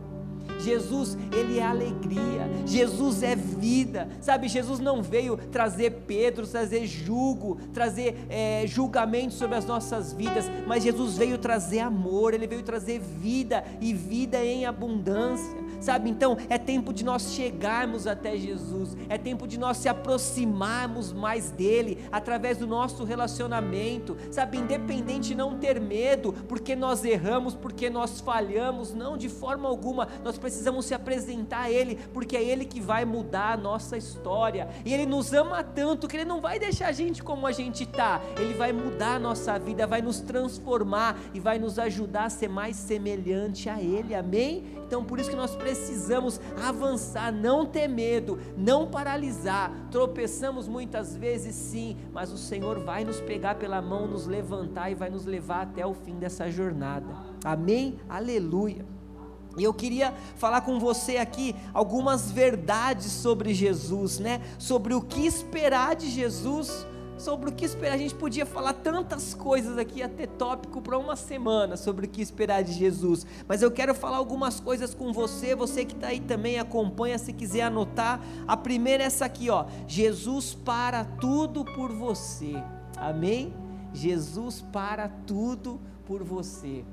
Jesus, 0.59 1.17
Ele 1.31 1.59
é 1.59 1.63
alegria, 1.63 2.49
Jesus 2.65 3.23
é 3.23 3.35
vida, 3.35 4.07
sabe? 4.21 4.47
Jesus 4.47 4.79
não 4.79 5.01
veio 5.01 5.37
trazer 5.37 6.03
Pedro, 6.07 6.45
trazer 6.47 6.85
julgo, 6.85 7.57
trazer 7.73 8.25
é, 8.29 8.65
julgamento 8.67 9.33
sobre 9.33 9.55
as 9.57 9.65
nossas 9.65 10.13
vidas, 10.13 10.45
mas 10.65 10.83
Jesus 10.83 11.17
veio 11.17 11.37
trazer 11.37 11.79
amor, 11.79 12.33
Ele 12.33 12.47
veio 12.47 12.63
trazer 12.63 12.99
vida 12.99 13.63
e 13.81 13.93
vida 13.93 14.43
em 14.43 14.65
abundância 14.65 15.66
sabe? 15.79 16.09
Então 16.09 16.37
é 16.49 16.57
tempo 16.57 16.93
de 16.93 17.03
nós 17.03 17.33
chegarmos 17.33 18.07
até 18.07 18.37
Jesus, 18.37 18.95
é 19.09 19.17
tempo 19.17 19.47
de 19.47 19.57
nós 19.59 19.77
se 19.77 19.89
aproximarmos 19.89 21.13
mais 21.13 21.51
dele 21.51 22.05
através 22.11 22.57
do 22.57 22.67
nosso 22.67 23.03
relacionamento, 23.03 24.17
sabe? 24.31 24.57
Independente 24.57 25.29
de 25.29 25.35
não 25.35 25.57
ter 25.57 25.79
medo, 25.79 26.33
porque 26.47 26.75
nós 26.75 27.03
erramos, 27.03 27.55
porque 27.55 27.89
nós 27.89 28.19
falhamos, 28.21 28.93
não, 28.93 29.17
de 29.17 29.29
forma 29.29 29.67
alguma, 29.67 30.07
nós 30.23 30.37
precisamos 30.37 30.85
se 30.85 30.93
apresentar 30.93 31.63
a 31.63 31.71
Ele, 31.71 31.95
porque 32.13 32.37
é 32.37 32.43
Ele 32.43 32.65
que 32.65 32.79
vai 32.79 33.05
mudar 33.05 33.53
a 33.53 33.57
nossa 33.57 33.97
história, 33.97 34.67
e 34.85 34.93
Ele 34.93 35.05
nos 35.05 35.33
ama 35.33 35.63
tanto 35.63 36.07
que 36.07 36.17
Ele 36.17 36.25
não 36.25 36.41
vai 36.41 36.59
deixar 36.59 36.87
a 36.87 36.91
gente 36.91 37.23
como 37.23 37.45
a 37.45 37.51
gente 37.51 37.83
está, 37.83 38.21
Ele 38.37 38.53
vai 38.53 38.71
mudar 38.71 39.15
a 39.15 39.19
nossa 39.19 39.57
vida, 39.57 39.87
vai 39.87 40.01
nos 40.01 40.19
transformar 40.19 41.17
e 41.33 41.39
vai 41.39 41.59
nos 41.59 41.77
ajudar 41.79 42.25
a 42.25 42.29
ser 42.29 42.49
mais 42.49 42.75
semelhante 42.75 43.69
a 43.69 43.81
Ele, 43.81 44.15
amém? 44.15 44.63
Então 44.85 45.03
por 45.03 45.19
isso 45.19 45.29
que 45.29 45.35
nós 45.35 45.55
precisamos 45.55 45.66
precisamos 45.67 46.39
avançar, 46.63 47.29
não 47.29 47.65
ter 47.65 47.89
medo, 47.89 48.39
não 48.55 48.87
paralisar. 48.87 49.69
Tropeçamos 49.91 50.65
muitas 50.65 51.13
vezes, 51.13 51.53
sim, 51.55 51.97
mas 52.13 52.31
o 52.31 52.37
Senhor 52.37 52.79
vai 52.79 53.03
nos 53.03 53.19
pegar 53.19 53.55
pela 53.55 53.81
mão, 53.81 54.07
nos 54.07 54.25
levantar 54.25 54.89
e 54.89 54.95
vai 54.95 55.09
nos 55.09 55.25
levar 55.25 55.63
até 55.63 55.85
o 55.85 55.93
fim 55.93 56.15
dessa 56.15 56.49
jornada. 56.49 57.07
Amém? 57.43 57.99
Aleluia. 58.07 58.85
E 59.57 59.63
eu 59.63 59.73
queria 59.73 60.13
falar 60.37 60.61
com 60.61 60.79
você 60.79 61.17
aqui 61.17 61.53
algumas 61.73 62.31
verdades 62.31 63.11
sobre 63.11 63.53
Jesus, 63.53 64.19
né? 64.19 64.39
Sobre 64.57 64.93
o 64.93 65.01
que 65.01 65.25
esperar 65.25 65.97
de 65.97 66.09
Jesus 66.09 66.87
sobre 67.17 67.49
o 67.49 67.53
que 67.53 67.65
esperar. 67.65 67.95
A 67.95 67.97
gente 67.97 68.15
podia 68.15 68.45
falar 68.45 68.73
tantas 68.73 69.33
coisas 69.33 69.77
aqui, 69.77 70.01
até 70.01 70.25
tópico 70.25 70.81
para 70.81 70.97
uma 70.97 71.15
semana 71.15 71.75
sobre 71.77 72.05
o 72.05 72.09
que 72.09 72.21
esperar 72.21 72.63
de 72.63 72.73
Jesus. 72.73 73.25
Mas 73.47 73.61
eu 73.61 73.71
quero 73.71 73.93
falar 73.93 74.17
algumas 74.17 74.59
coisas 74.59 74.93
com 74.93 75.11
você, 75.11 75.55
você 75.55 75.85
que 75.85 75.93
está 75.95 76.07
aí 76.07 76.19
também, 76.19 76.59
acompanha 76.59 77.17
se 77.17 77.33
quiser 77.33 77.63
anotar. 77.63 78.21
A 78.47 78.55
primeira 78.55 79.03
é 79.03 79.07
essa 79.07 79.25
aqui, 79.25 79.49
ó. 79.49 79.65
Jesus 79.87 80.53
para 80.53 81.03
tudo 81.03 81.65
por 81.65 81.91
você. 81.91 82.53
Amém? 82.95 83.53
Jesus 83.93 84.61
para 84.71 85.09
tudo 85.25 85.79
por 86.05 86.23
você. 86.23 86.85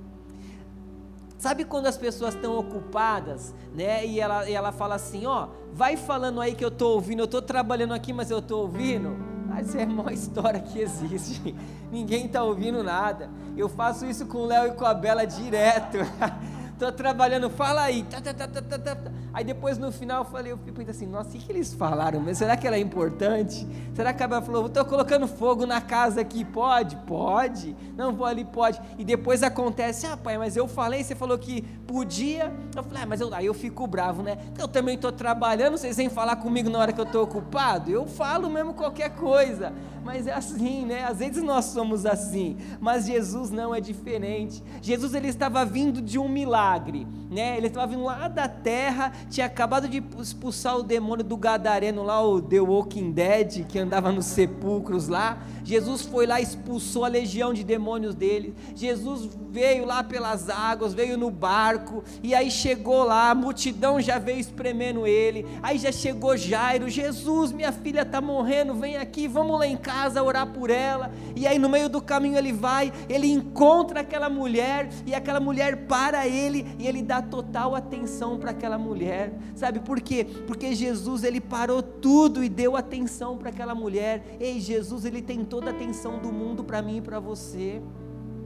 Sabe 1.38 1.64
quando 1.64 1.86
as 1.86 1.98
pessoas 1.98 2.34
estão 2.34 2.56
ocupadas, 2.58 3.54
né? 3.74 4.06
E 4.06 4.18
ela, 4.18 4.48
e 4.48 4.54
ela 4.54 4.72
fala 4.72 4.94
assim: 4.94 5.26
ó, 5.26 5.48
vai 5.72 5.96
falando 5.96 6.40
aí 6.40 6.54
que 6.54 6.64
eu 6.64 6.68
estou 6.68 6.94
ouvindo, 6.94 7.20
eu 7.20 7.26
estou 7.26 7.42
trabalhando 7.42 7.92
aqui, 7.92 8.12
mas 8.12 8.30
eu 8.30 8.38
estou 8.38 8.62
ouvindo. 8.62 9.14
Mas 9.54 9.72
é 9.76 9.84
a 9.84 9.86
maior 9.86 10.12
história 10.12 10.58
que 10.58 10.80
existe. 10.80 11.54
Ninguém 11.92 12.26
está 12.26 12.42
ouvindo 12.42 12.82
nada. 12.82 13.30
Eu 13.56 13.68
faço 13.68 14.04
isso 14.04 14.26
com 14.26 14.38
o 14.38 14.46
Léo 14.46 14.72
e 14.72 14.72
com 14.72 14.84
a 14.84 14.92
Bela 14.92 15.24
direto. 15.24 15.98
Estou 16.74 16.90
trabalhando, 16.90 17.48
fala 17.48 17.82
aí. 17.82 18.02
Tá, 18.02 18.20
tá, 18.20 18.34
tá, 18.34 18.96
aí 19.32 19.44
depois 19.44 19.78
no 19.78 19.92
final 19.92 20.24
eu 20.24 20.24
falei, 20.28 20.50
eu 20.50 20.58
fico 20.58 20.90
assim, 20.90 21.06
nossa, 21.06 21.28
o 21.28 21.32
que, 21.32 21.38
que 21.38 21.52
eles 21.52 21.72
falaram? 21.72 22.20
Mas 22.20 22.38
será 22.38 22.56
que 22.56 22.66
era 22.66 22.76
importante? 22.76 23.64
Será 23.94 24.12
que 24.12 24.20
a 24.24 24.26
Bela 24.26 24.42
falou, 24.42 24.66
estou 24.66 24.84
colocando 24.84 25.28
fogo 25.28 25.66
na 25.66 25.80
casa 25.80 26.20
aqui, 26.20 26.44
pode? 26.44 26.96
Pode. 27.06 27.76
Não 27.96 28.12
vou 28.12 28.26
ali, 28.26 28.44
pode. 28.44 28.80
E 28.98 29.04
depois 29.04 29.44
acontece, 29.44 30.04
ah 30.04 30.16
pai, 30.16 30.36
mas 30.36 30.56
eu 30.56 30.66
falei, 30.66 31.04
você 31.04 31.14
falou 31.14 31.38
que 31.38 31.62
podia. 31.86 32.52
Eu 32.74 32.82
falei, 32.82 33.04
ah, 33.04 33.06
mas 33.06 33.20
eu, 33.20 33.32
aí 33.32 33.46
eu 33.46 33.54
fico 33.54 33.86
bravo, 33.86 34.24
né? 34.24 34.36
Eu 34.58 34.66
também 34.66 34.96
estou 34.96 35.12
trabalhando, 35.12 35.78
vocês 35.78 35.96
vêm 35.96 36.08
falar 36.08 36.34
comigo 36.36 36.68
na 36.68 36.80
hora 36.80 36.92
que 36.92 37.00
eu 37.00 37.04
estou 37.04 37.22
ocupado? 37.22 37.88
Eu 37.88 38.04
falo 38.04 38.50
mesmo 38.50 38.74
qualquer 38.74 39.10
coisa. 39.10 39.72
Mas 40.04 40.26
é 40.26 40.34
assim, 40.34 40.84
né? 40.84 41.04
Às 41.04 41.18
vezes 41.18 41.42
nós 41.42 41.64
somos 41.66 42.04
assim. 42.04 42.56
Mas 42.80 43.06
Jesus 43.06 43.50
não 43.50 43.74
é 43.74 43.80
diferente. 43.80 44.62
Jesus 44.82 45.14
ele 45.14 45.28
estava 45.28 45.64
vindo 45.64 46.02
de 46.02 46.18
um 46.18 46.28
milagre 46.28 47.06
né? 47.34 47.56
Ele 47.56 47.66
estava 47.66 47.88
vindo 47.88 48.04
lá 48.04 48.28
da 48.28 48.46
terra, 48.46 49.12
tinha 49.28 49.46
acabado 49.46 49.88
de 49.88 50.02
expulsar 50.18 50.76
o 50.76 50.82
demônio 50.84 51.24
do 51.24 51.36
gadareno 51.36 52.04
lá, 52.04 52.22
o 52.22 52.40
The 52.40 52.60
Walking 52.60 53.10
Dead, 53.10 53.66
que 53.66 53.78
andava 53.78 54.12
nos 54.12 54.26
sepulcros 54.26 55.08
lá. 55.08 55.38
Jesus 55.64 56.02
foi 56.02 56.26
lá, 56.26 56.40
expulsou 56.40 57.04
a 57.04 57.08
legião 57.08 57.52
de 57.52 57.64
demônios 57.64 58.14
dele. 58.14 58.54
Jesus 58.76 59.28
veio 59.50 59.84
lá 59.84 60.04
pelas 60.04 60.48
águas, 60.48 60.94
veio 60.94 61.18
no 61.18 61.30
barco, 61.30 62.04
e 62.22 62.34
aí 62.34 62.50
chegou 62.50 63.02
lá, 63.02 63.30
a 63.30 63.34
multidão 63.34 64.00
já 64.00 64.18
veio 64.18 64.38
espremendo 64.38 65.04
ele. 65.04 65.44
Aí 65.60 65.78
já 65.78 65.90
chegou 65.90 66.36
Jairo, 66.36 66.88
Jesus, 66.88 67.50
minha 67.50 67.72
filha 67.72 68.02
está 68.02 68.20
morrendo, 68.20 68.74
vem 68.74 68.96
aqui, 68.96 69.26
vamos 69.26 69.58
lá 69.58 69.66
em 69.66 69.76
casa 69.76 69.93
orar 70.22 70.46
por 70.46 70.70
ela. 70.70 71.10
E 71.36 71.46
aí 71.46 71.58
no 71.58 71.68
meio 71.68 71.88
do 71.88 72.00
caminho 72.00 72.36
ele 72.36 72.52
vai, 72.52 72.92
ele 73.08 73.30
encontra 73.30 74.00
aquela 74.00 74.28
mulher 74.28 74.88
e 75.06 75.14
aquela 75.14 75.40
mulher 75.40 75.86
para 75.86 76.26
ele 76.26 76.66
e 76.78 76.86
ele 76.86 77.02
dá 77.02 77.22
total 77.22 77.74
atenção 77.74 78.38
para 78.38 78.50
aquela 78.50 78.78
mulher. 78.78 79.32
Sabe 79.54 79.80
por 79.80 80.00
quê? 80.00 80.26
Porque 80.46 80.74
Jesus 80.74 81.24
ele 81.24 81.40
parou 81.40 81.82
tudo 81.82 82.42
e 82.42 82.48
deu 82.48 82.76
atenção 82.76 83.36
para 83.36 83.50
aquela 83.50 83.74
mulher. 83.74 84.36
Ei, 84.40 84.60
Jesus 84.60 85.04
ele 85.04 85.22
tem 85.22 85.44
toda 85.44 85.70
a 85.70 85.74
atenção 85.74 86.18
do 86.18 86.32
mundo 86.32 86.64
para 86.64 86.82
mim 86.82 86.98
e 86.98 87.00
para 87.00 87.20
você. 87.20 87.82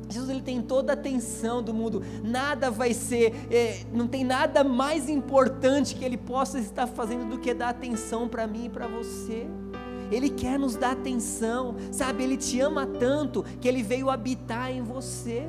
Jesus 0.09 0.31
ele 0.31 0.43
tem 0.43 0.63
toda 0.63 0.93
a 0.93 0.95
atenção 0.95 1.63
do 1.63 1.75
mundo, 1.75 2.03
nada 2.25 2.71
vai 2.71 2.95
ser, 2.95 3.35
é, 3.51 3.85
não 3.93 4.07
tem 4.07 4.25
nada 4.25 4.65
mais 4.65 5.09
importante 5.09 5.95
que 5.95 6.05
ele 6.05 6.17
possa 6.17 6.59
estar 6.59 6.87
fazendo 6.87 7.29
do 7.29 7.39
que 7.39 7.53
dar 7.53 7.69
atenção 7.69 8.27
para 8.27 8.47
mim 8.47 8.67
e 8.67 8.69
para 8.71 8.87
você. 8.87 9.47
Ele 10.11 10.31
quer 10.31 10.59
nos 10.59 10.77
dar 10.77 10.93
atenção, 10.93 11.77
sabe? 11.91 12.23
Ele 12.23 12.37
te 12.37 12.61
ama 12.61 12.87
tanto 12.87 13.45
que 13.61 13.69
ele 13.69 13.83
veio 13.83 14.11
habitar 14.11 14.71
em 14.71 14.83
você. 14.83 15.47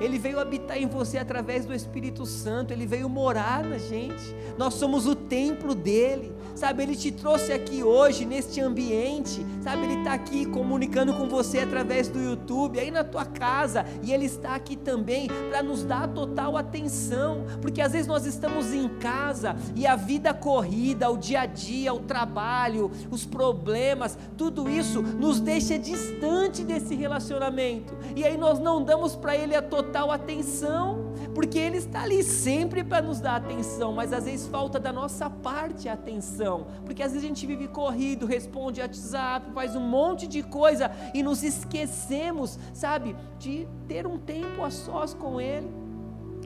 Ele 0.00 0.18
veio 0.18 0.38
habitar 0.38 0.76
em 0.76 0.86
você 0.86 1.18
através 1.18 1.64
do 1.64 1.74
Espírito 1.74 2.26
Santo, 2.26 2.72
ele 2.72 2.86
veio 2.86 3.08
morar 3.08 3.64
na 3.64 3.78
gente. 3.78 4.34
Nós 4.58 4.74
somos 4.74 5.06
o 5.06 5.14
templo 5.14 5.74
dele, 5.74 6.32
sabe? 6.54 6.82
Ele 6.82 6.96
te 6.96 7.10
trouxe 7.10 7.52
aqui 7.52 7.82
hoje, 7.82 8.24
neste 8.24 8.60
ambiente, 8.60 9.44
sabe? 9.62 9.84
Ele 9.84 9.98
está 9.98 10.14
aqui 10.14 10.46
comunicando 10.46 11.14
com 11.14 11.28
você 11.28 11.60
através 11.60 12.08
do 12.08 12.20
YouTube, 12.20 12.78
aí 12.78 12.90
na 12.90 13.04
tua 13.04 13.24
casa, 13.24 13.84
e 14.02 14.12
ele 14.12 14.26
está 14.26 14.54
aqui 14.54 14.76
também 14.76 15.28
para 15.50 15.62
nos 15.62 15.82
dar 15.82 16.08
total 16.08 16.56
atenção, 16.56 17.44
porque 17.60 17.80
às 17.80 17.92
vezes 17.92 18.06
nós 18.06 18.26
estamos 18.26 18.72
em 18.72 18.88
casa 18.98 19.56
e 19.74 19.86
a 19.86 19.96
vida 19.96 20.32
corrida, 20.32 21.10
o 21.10 21.16
dia 21.16 21.40
a 21.40 21.46
dia, 21.46 21.92
o 21.92 22.00
trabalho, 22.00 22.90
os 23.10 23.24
problemas, 23.24 24.18
tudo 24.36 24.68
isso 24.68 25.02
nos 25.02 25.40
deixa 25.40 25.78
distante 25.78 26.62
desse 26.62 26.94
relacionamento, 26.94 27.94
e 28.14 28.24
aí 28.24 28.36
nós 28.36 28.58
não 28.58 28.82
damos 28.82 29.14
para 29.14 29.36
ele 29.36 29.54
a 29.54 29.62
total 29.86 30.10
atenção, 30.10 31.12
porque 31.34 31.58
Ele 31.58 31.78
está 31.78 32.02
ali 32.02 32.22
sempre 32.22 32.82
para 32.82 33.00
nos 33.00 33.20
dar 33.20 33.36
atenção, 33.36 33.92
mas 33.92 34.12
às 34.12 34.24
vezes 34.24 34.46
falta 34.48 34.80
da 34.80 34.92
nossa 34.92 35.30
parte 35.30 35.88
a 35.88 35.92
atenção, 35.92 36.66
porque 36.84 37.02
às 37.02 37.12
vezes 37.12 37.24
a 37.24 37.28
gente 37.28 37.46
vive 37.46 37.68
corrido, 37.68 38.26
responde 38.26 38.80
WhatsApp, 38.80 39.50
faz 39.52 39.76
um 39.76 39.80
monte 39.80 40.26
de 40.26 40.42
coisa 40.42 40.90
e 41.14 41.22
nos 41.22 41.42
esquecemos, 41.42 42.58
sabe, 42.74 43.16
de 43.38 43.66
ter 43.86 44.06
um 44.06 44.18
tempo 44.18 44.64
a 44.64 44.70
sós 44.70 45.14
com 45.14 45.40
Ele. 45.40 45.68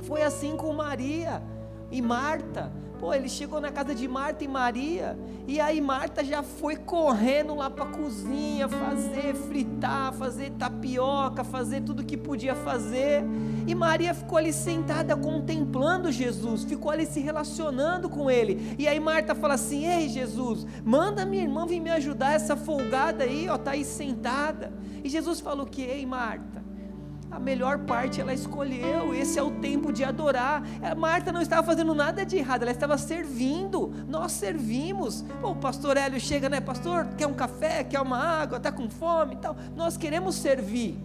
Foi 0.02 0.22
assim 0.22 0.56
com 0.56 0.72
Maria 0.72 1.42
e 1.90 2.00
Marta. 2.02 2.70
Pô, 3.00 3.14
ele 3.14 3.30
chegou 3.30 3.62
na 3.62 3.72
casa 3.72 3.94
de 3.94 4.06
Marta 4.06 4.44
e 4.44 4.48
Maria, 4.48 5.18
e 5.48 5.58
aí 5.58 5.80
Marta 5.80 6.22
já 6.22 6.42
foi 6.42 6.76
correndo 6.76 7.54
lá 7.54 7.70
para 7.70 7.84
a 7.84 7.88
cozinha, 7.88 8.68
fazer 8.68 9.34
fritar, 9.34 10.12
fazer 10.12 10.50
tapioca, 10.50 11.42
fazer 11.42 11.80
tudo 11.80 12.04
que 12.04 12.14
podia 12.14 12.54
fazer. 12.54 13.24
E 13.66 13.74
Maria 13.74 14.12
ficou 14.12 14.36
ali 14.36 14.52
sentada 14.52 15.16
contemplando 15.16 16.12
Jesus, 16.12 16.62
ficou 16.64 16.90
ali 16.90 17.06
se 17.06 17.20
relacionando 17.20 18.10
com 18.10 18.30
ele. 18.30 18.76
E 18.78 18.86
aí 18.86 19.00
Marta 19.00 19.34
fala 19.34 19.54
assim: 19.54 19.86
"Ei, 19.86 20.06
Jesus, 20.06 20.66
manda 20.84 21.24
minha 21.24 21.42
irmã 21.42 21.66
vir 21.66 21.80
me 21.80 21.90
ajudar 21.90 22.34
essa 22.34 22.54
folgada 22.54 23.24
aí, 23.24 23.48
ó, 23.48 23.56
tá 23.56 23.70
aí 23.70 23.84
sentada". 23.84 24.74
E 25.02 25.08
Jesus 25.08 25.40
falou 25.40 25.64
que: 25.64 25.80
"Ei, 25.80 26.04
Marta, 26.04 26.62
a 27.30 27.38
melhor 27.38 27.78
parte 27.80 28.20
ela 28.20 28.32
escolheu, 28.32 29.14
esse 29.14 29.38
é 29.38 29.42
o 29.42 29.50
tempo 29.52 29.92
de 29.92 30.02
adorar. 30.02 30.62
A 30.82 30.94
Marta 30.94 31.30
não 31.30 31.40
estava 31.40 31.62
fazendo 31.62 31.94
nada 31.94 32.24
de 32.24 32.36
errado, 32.36 32.62
ela 32.62 32.72
estava 32.72 32.98
servindo. 32.98 33.92
Nós 34.08 34.32
servimos. 34.32 35.24
O 35.42 35.54
pastor 35.54 35.96
Hélio 35.96 36.20
chega, 36.20 36.48
né? 36.48 36.60
Pastor, 36.60 37.06
quer 37.16 37.26
um 37.26 37.34
café, 37.34 37.84
quer 37.84 38.00
uma 38.00 38.18
água, 38.18 38.56
está 38.58 38.72
com 38.72 38.90
fome 38.90 39.34
e 39.34 39.38
tal. 39.38 39.56
Nós 39.76 39.96
queremos 39.96 40.34
servir. 40.34 40.98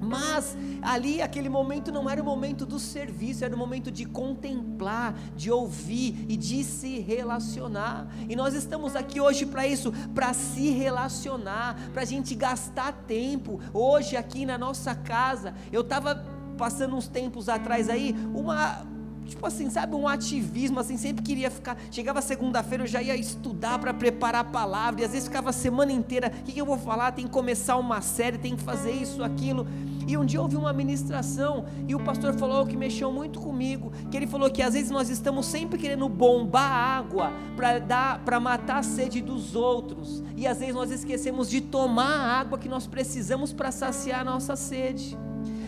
Mas 0.00 0.56
ali 0.82 1.22
aquele 1.22 1.48
momento 1.48 1.90
não 1.90 2.08
era 2.08 2.20
o 2.20 2.24
momento 2.24 2.66
do 2.66 2.78
serviço, 2.78 3.44
era 3.44 3.54
o 3.54 3.58
momento 3.58 3.90
de 3.90 4.04
contemplar, 4.04 5.14
de 5.34 5.50
ouvir 5.50 6.26
e 6.28 6.36
de 6.36 6.62
se 6.64 6.98
relacionar. 7.00 8.08
E 8.28 8.36
nós 8.36 8.54
estamos 8.54 8.94
aqui 8.94 9.20
hoje 9.20 9.46
para 9.46 9.66
isso, 9.66 9.92
para 10.14 10.32
se 10.32 10.70
relacionar, 10.70 11.76
para 11.92 12.02
a 12.02 12.06
gente 12.06 12.34
gastar 12.34 12.92
tempo. 12.92 13.60
Hoje 13.72 14.16
aqui 14.16 14.44
na 14.44 14.58
nossa 14.58 14.94
casa, 14.94 15.54
eu 15.72 15.82
estava 15.82 16.24
passando 16.56 16.96
uns 16.96 17.08
tempos 17.08 17.48
atrás 17.48 17.88
aí, 17.88 18.14
uma 18.34 18.95
tipo 19.26 19.46
assim, 19.46 19.68
sabe, 19.70 19.94
um 19.94 20.08
ativismo, 20.08 20.80
assim, 20.80 20.96
sempre 20.96 21.22
queria 21.22 21.50
ficar. 21.50 21.76
Chegava 21.90 22.22
segunda-feira, 22.22 22.84
eu 22.84 22.88
já 22.88 23.02
ia 23.02 23.16
estudar 23.16 23.78
para 23.78 23.92
preparar 23.92 24.42
a 24.42 24.44
palavra, 24.44 25.02
e 25.02 25.04
às 25.04 25.12
vezes 25.12 25.28
ficava 25.28 25.50
a 25.50 25.52
semana 25.52 25.92
inteira: 25.92 26.32
o 26.40 26.44
que, 26.44 26.52
que 26.52 26.60
eu 26.60 26.66
vou 26.66 26.78
falar? 26.78 27.12
Tem 27.12 27.26
que 27.26 27.32
começar 27.32 27.76
uma 27.76 28.00
série, 28.00 28.38
tem 28.38 28.56
que 28.56 28.62
fazer 28.62 28.92
isso, 28.92 29.22
aquilo. 29.22 29.66
E 30.06 30.16
um 30.16 30.24
dia 30.24 30.40
houve 30.40 30.56
uma 30.56 30.72
ministração, 30.72 31.66
e 31.88 31.94
o 31.94 31.98
pastor 31.98 32.34
falou 32.34 32.64
que 32.64 32.76
mexeu 32.76 33.10
muito 33.10 33.40
comigo, 33.40 33.90
que 34.08 34.16
ele 34.16 34.26
falou 34.26 34.48
que 34.48 34.62
às 34.62 34.74
vezes 34.74 34.88
nós 34.88 35.10
estamos 35.10 35.46
sempre 35.46 35.76
querendo 35.78 36.08
bombar 36.08 36.70
água 36.70 37.32
para 37.56 37.80
dar, 37.80 38.20
para 38.20 38.38
matar 38.38 38.78
a 38.78 38.82
sede 38.84 39.20
dos 39.20 39.56
outros, 39.56 40.22
e 40.36 40.46
às 40.46 40.58
vezes 40.58 40.74
nós 40.74 40.92
esquecemos 40.92 41.50
de 41.50 41.60
tomar 41.60 42.20
a 42.20 42.38
água 42.38 42.56
que 42.56 42.68
nós 42.68 42.86
precisamos 42.86 43.52
para 43.52 43.72
saciar 43.72 44.20
a 44.20 44.24
nossa 44.24 44.54
sede. 44.54 45.18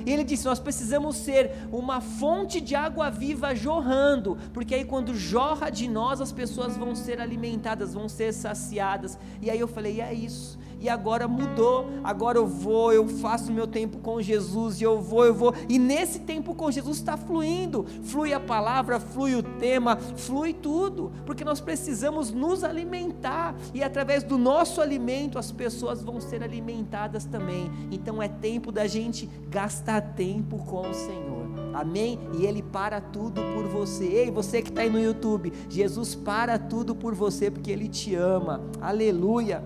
E 0.09 0.12
ele 0.12 0.25
disse: 0.25 0.47
Nós 0.47 0.59
precisamos 0.59 1.17
ser 1.17 1.53
uma 1.71 2.00
fonte 2.00 2.62
de 2.62 2.75
água 2.75 3.11
viva 3.11 3.55
jorrando, 3.55 4.38
porque 4.55 4.75
aí 4.75 4.85
quando 4.85 5.15
jorra 5.15 5.69
de 5.69 5.87
nós, 5.87 6.23
as 6.23 6.33
pessoas 6.33 6.79
vão 6.79 6.95
ser 6.95 7.21
alimentadas, 7.21 7.93
vão 7.93 8.09
ser 8.09 8.33
saciadas. 8.33 9.19
E 9.43 9.50
aí 9.50 9.61
eu 9.61 9.69
falei: 9.69 10.00
É 10.00 10.15
isso 10.15 10.59
e 10.80 10.88
agora 10.88 11.26
mudou. 11.26 11.87
Agora 12.02 12.38
eu 12.38 12.47
vou, 12.47 12.92
eu 12.92 13.06
faço 13.08 13.52
meu 13.52 13.66
tempo 13.66 13.99
com 13.99 14.20
Jesus 14.20 14.80
e 14.80 14.85
eu 14.85 15.00
vou, 15.00 15.25
eu 15.25 15.35
vou. 15.35 15.54
E 15.68 15.78
nesse 15.78 16.20
tempo 16.20 16.54
com 16.54 16.70
Jesus 16.70 16.99
está 16.99 17.16
fluindo. 17.16 17.85
Flui 18.04 18.32
a 18.32 18.40
palavra, 18.40 19.00
flui 19.00 19.35
o 19.35 19.42
tema, 19.42 19.97
flui 19.97 20.52
tudo, 20.52 21.12
porque 21.26 21.44
nós 21.44 21.61
precisamos 21.61 22.30
nos 22.30 22.64
alimentar 22.64 23.54
e 23.75 23.82
através 23.82 24.23
do 24.23 24.38
nosso 24.38 24.80
alimento 24.80 25.38
as 25.38 25.50
pessoas 25.50 26.02
vão 26.02 26.20
ser 26.20 26.42
alimentadas 26.42 27.25
também. 27.25 27.70
Então 27.90 28.23
é 28.23 28.28
tempo 28.28 28.70
da 28.70 28.87
gente 28.87 29.28
gastar 29.49 30.00
tempo 30.00 30.58
com 30.64 30.88
o 30.88 30.95
Senhor. 30.95 31.49
Amém? 31.75 32.19
E 32.36 32.45
Ele 32.45 32.62
para 32.62 33.00
tudo 33.00 33.41
por 33.54 33.67
você. 33.67 34.04
Ei, 34.04 34.30
você 34.30 34.62
que 34.62 34.71
está 34.71 34.82
aí 34.82 34.91
no 34.91 35.00
YouTube, 35.00 35.52
Jesus 35.69 36.14
para 36.14 36.58
tudo 36.58 36.95
por 36.95 37.14
você 37.14 37.50
porque 37.50 37.71
Ele 37.71 37.88
te 37.88 38.14
ama. 38.14 38.60
Aleluia. 38.80 39.62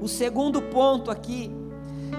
O 0.00 0.08
segundo 0.08 0.62
ponto 0.62 1.10
aqui, 1.10 1.50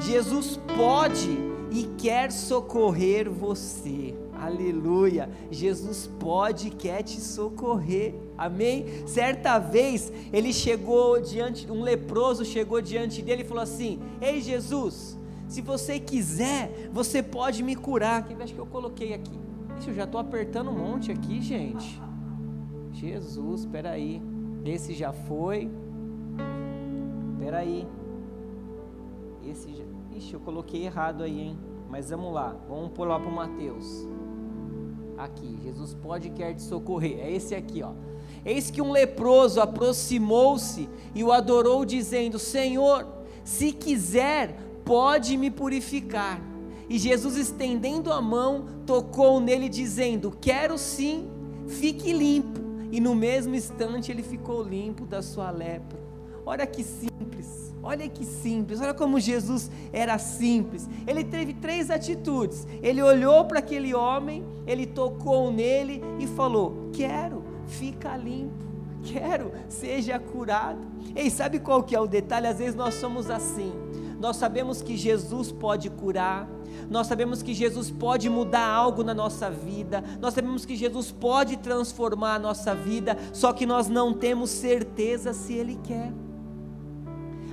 Jesus 0.01 0.59
pode 0.75 1.29
e 1.71 1.83
quer 1.97 2.31
socorrer 2.31 3.29
você. 3.29 4.13
Aleluia. 4.33 5.29
Jesus 5.51 6.09
pode 6.19 6.67
e 6.67 6.71
quer 6.71 7.03
te 7.03 7.19
socorrer. 7.19 8.15
Amém? 8.37 8.85
Certa 9.05 9.59
vez 9.59 10.11
ele 10.31 10.53
chegou 10.53 11.21
diante, 11.21 11.69
um 11.69 11.81
leproso 11.81 12.45
chegou 12.45 12.81
diante 12.81 13.21
dele 13.21 13.41
e 13.41 13.45
falou 13.45 13.63
assim: 13.63 13.99
Ei 14.21 14.41
Jesus, 14.41 15.17
se 15.47 15.61
você 15.61 15.99
quiser, 15.99 16.89
você 16.93 17.21
pode 17.21 17.61
me 17.61 17.75
curar. 17.75 18.25
Que 18.25 18.33
acho 18.41 18.53
que 18.53 18.59
eu 18.59 18.65
coloquei 18.65 19.13
aqui. 19.13 19.37
Ixi, 19.79 19.89
eu 19.89 19.95
já 19.95 20.03
estou 20.05 20.21
apertando 20.21 20.69
um 20.69 20.77
monte 20.77 21.11
aqui, 21.11 21.41
gente. 21.41 22.01
Jesus, 22.93 23.61
espera 23.61 23.91
aí. 23.91 24.21
Esse 24.63 24.93
já 24.93 25.11
foi. 25.11 25.69
Espera 27.49 27.63
aí. 27.63 27.87
Esse. 29.43 29.83
Ixi, 30.15 30.35
eu 30.35 30.39
coloquei 30.39 30.85
errado 30.85 31.23
aí, 31.23 31.39
hein? 31.39 31.59
Mas 31.89 32.11
vamos 32.11 32.31
lá. 32.31 32.55
Vamos 32.67 32.91
pular 32.91 33.19
para 33.19 33.27
o 33.27 33.33
Mateus. 33.33 34.07
Aqui, 35.17 35.57
Jesus 35.63 35.95
pode 35.95 36.27
e 36.27 36.29
quer 36.29 36.53
te 36.53 36.61
socorrer. 36.61 37.17
É 37.19 37.31
esse 37.31 37.55
aqui, 37.55 37.81
ó. 37.81 37.93
Eis 38.45 38.69
que 38.69 38.83
um 38.83 38.91
leproso 38.91 39.59
aproximou-se 39.59 40.87
e 41.15 41.23
o 41.23 41.31
adorou, 41.31 41.83
dizendo: 41.85 42.37
Senhor, 42.37 43.07
se 43.43 43.71
quiser, 43.71 44.55
pode 44.85 45.35
me 45.35 45.49
purificar. 45.49 46.39
E 46.87 46.99
Jesus, 46.99 47.35
estendendo 47.35 48.13
a 48.13 48.21
mão, 48.21 48.67
tocou 48.85 49.39
nele, 49.39 49.69
dizendo: 49.69 50.37
Quero 50.39 50.77
sim, 50.77 51.27
fique 51.67 52.13
limpo. 52.13 52.59
E 52.91 52.99
no 52.99 53.15
mesmo 53.15 53.55
instante 53.55 54.11
ele 54.11 54.21
ficou 54.21 54.61
limpo 54.61 55.03
da 55.07 55.23
sua 55.23 55.49
lepra. 55.49 56.08
Olha 56.49 56.65
que 56.65 56.83
simples, 56.83 57.71
olha 57.83 58.09
que 58.09 58.25
simples, 58.25 58.81
olha 58.81 58.95
como 58.95 59.19
Jesus 59.19 59.69
era 59.93 60.17
simples. 60.17 60.89
Ele 61.05 61.23
teve 61.23 61.53
três 61.53 61.91
atitudes. 61.91 62.65
Ele 62.81 63.03
olhou 63.03 63.45
para 63.45 63.59
aquele 63.59 63.93
homem, 63.93 64.43
ele 64.65 64.87
tocou 64.87 65.51
nele 65.51 66.01
e 66.19 66.25
falou: 66.25 66.89
Quero, 66.91 67.43
fica 67.67 68.17
limpo. 68.17 68.65
Quero, 69.03 69.51
seja 69.67 70.17
curado. 70.17 70.79
Ei, 71.15 71.29
sabe 71.29 71.59
qual 71.59 71.83
que 71.83 71.95
é 71.95 71.99
o 71.99 72.07
detalhe? 72.07 72.47
Às 72.47 72.57
vezes 72.57 72.73
nós 72.73 72.95
somos 72.95 73.29
assim. 73.29 73.71
Nós 74.19 74.35
sabemos 74.37 74.81
que 74.81 74.97
Jesus 74.97 75.51
pode 75.51 75.87
curar, 75.91 76.49
nós 76.89 77.05
sabemos 77.05 77.43
que 77.43 77.53
Jesus 77.53 77.91
pode 77.91 78.27
mudar 78.27 78.67
algo 78.67 79.03
na 79.03 79.13
nossa 79.13 79.51
vida, 79.51 80.03
nós 80.19 80.33
sabemos 80.33 80.65
que 80.65 80.75
Jesus 80.75 81.11
pode 81.11 81.57
transformar 81.57 82.33
a 82.33 82.39
nossa 82.39 82.73
vida, 82.73 83.15
só 83.31 83.53
que 83.53 83.67
nós 83.67 83.87
não 83.87 84.15
temos 84.15 84.49
certeza 84.49 85.31
se 85.31 85.53
Ele 85.53 85.79
quer. 85.83 86.11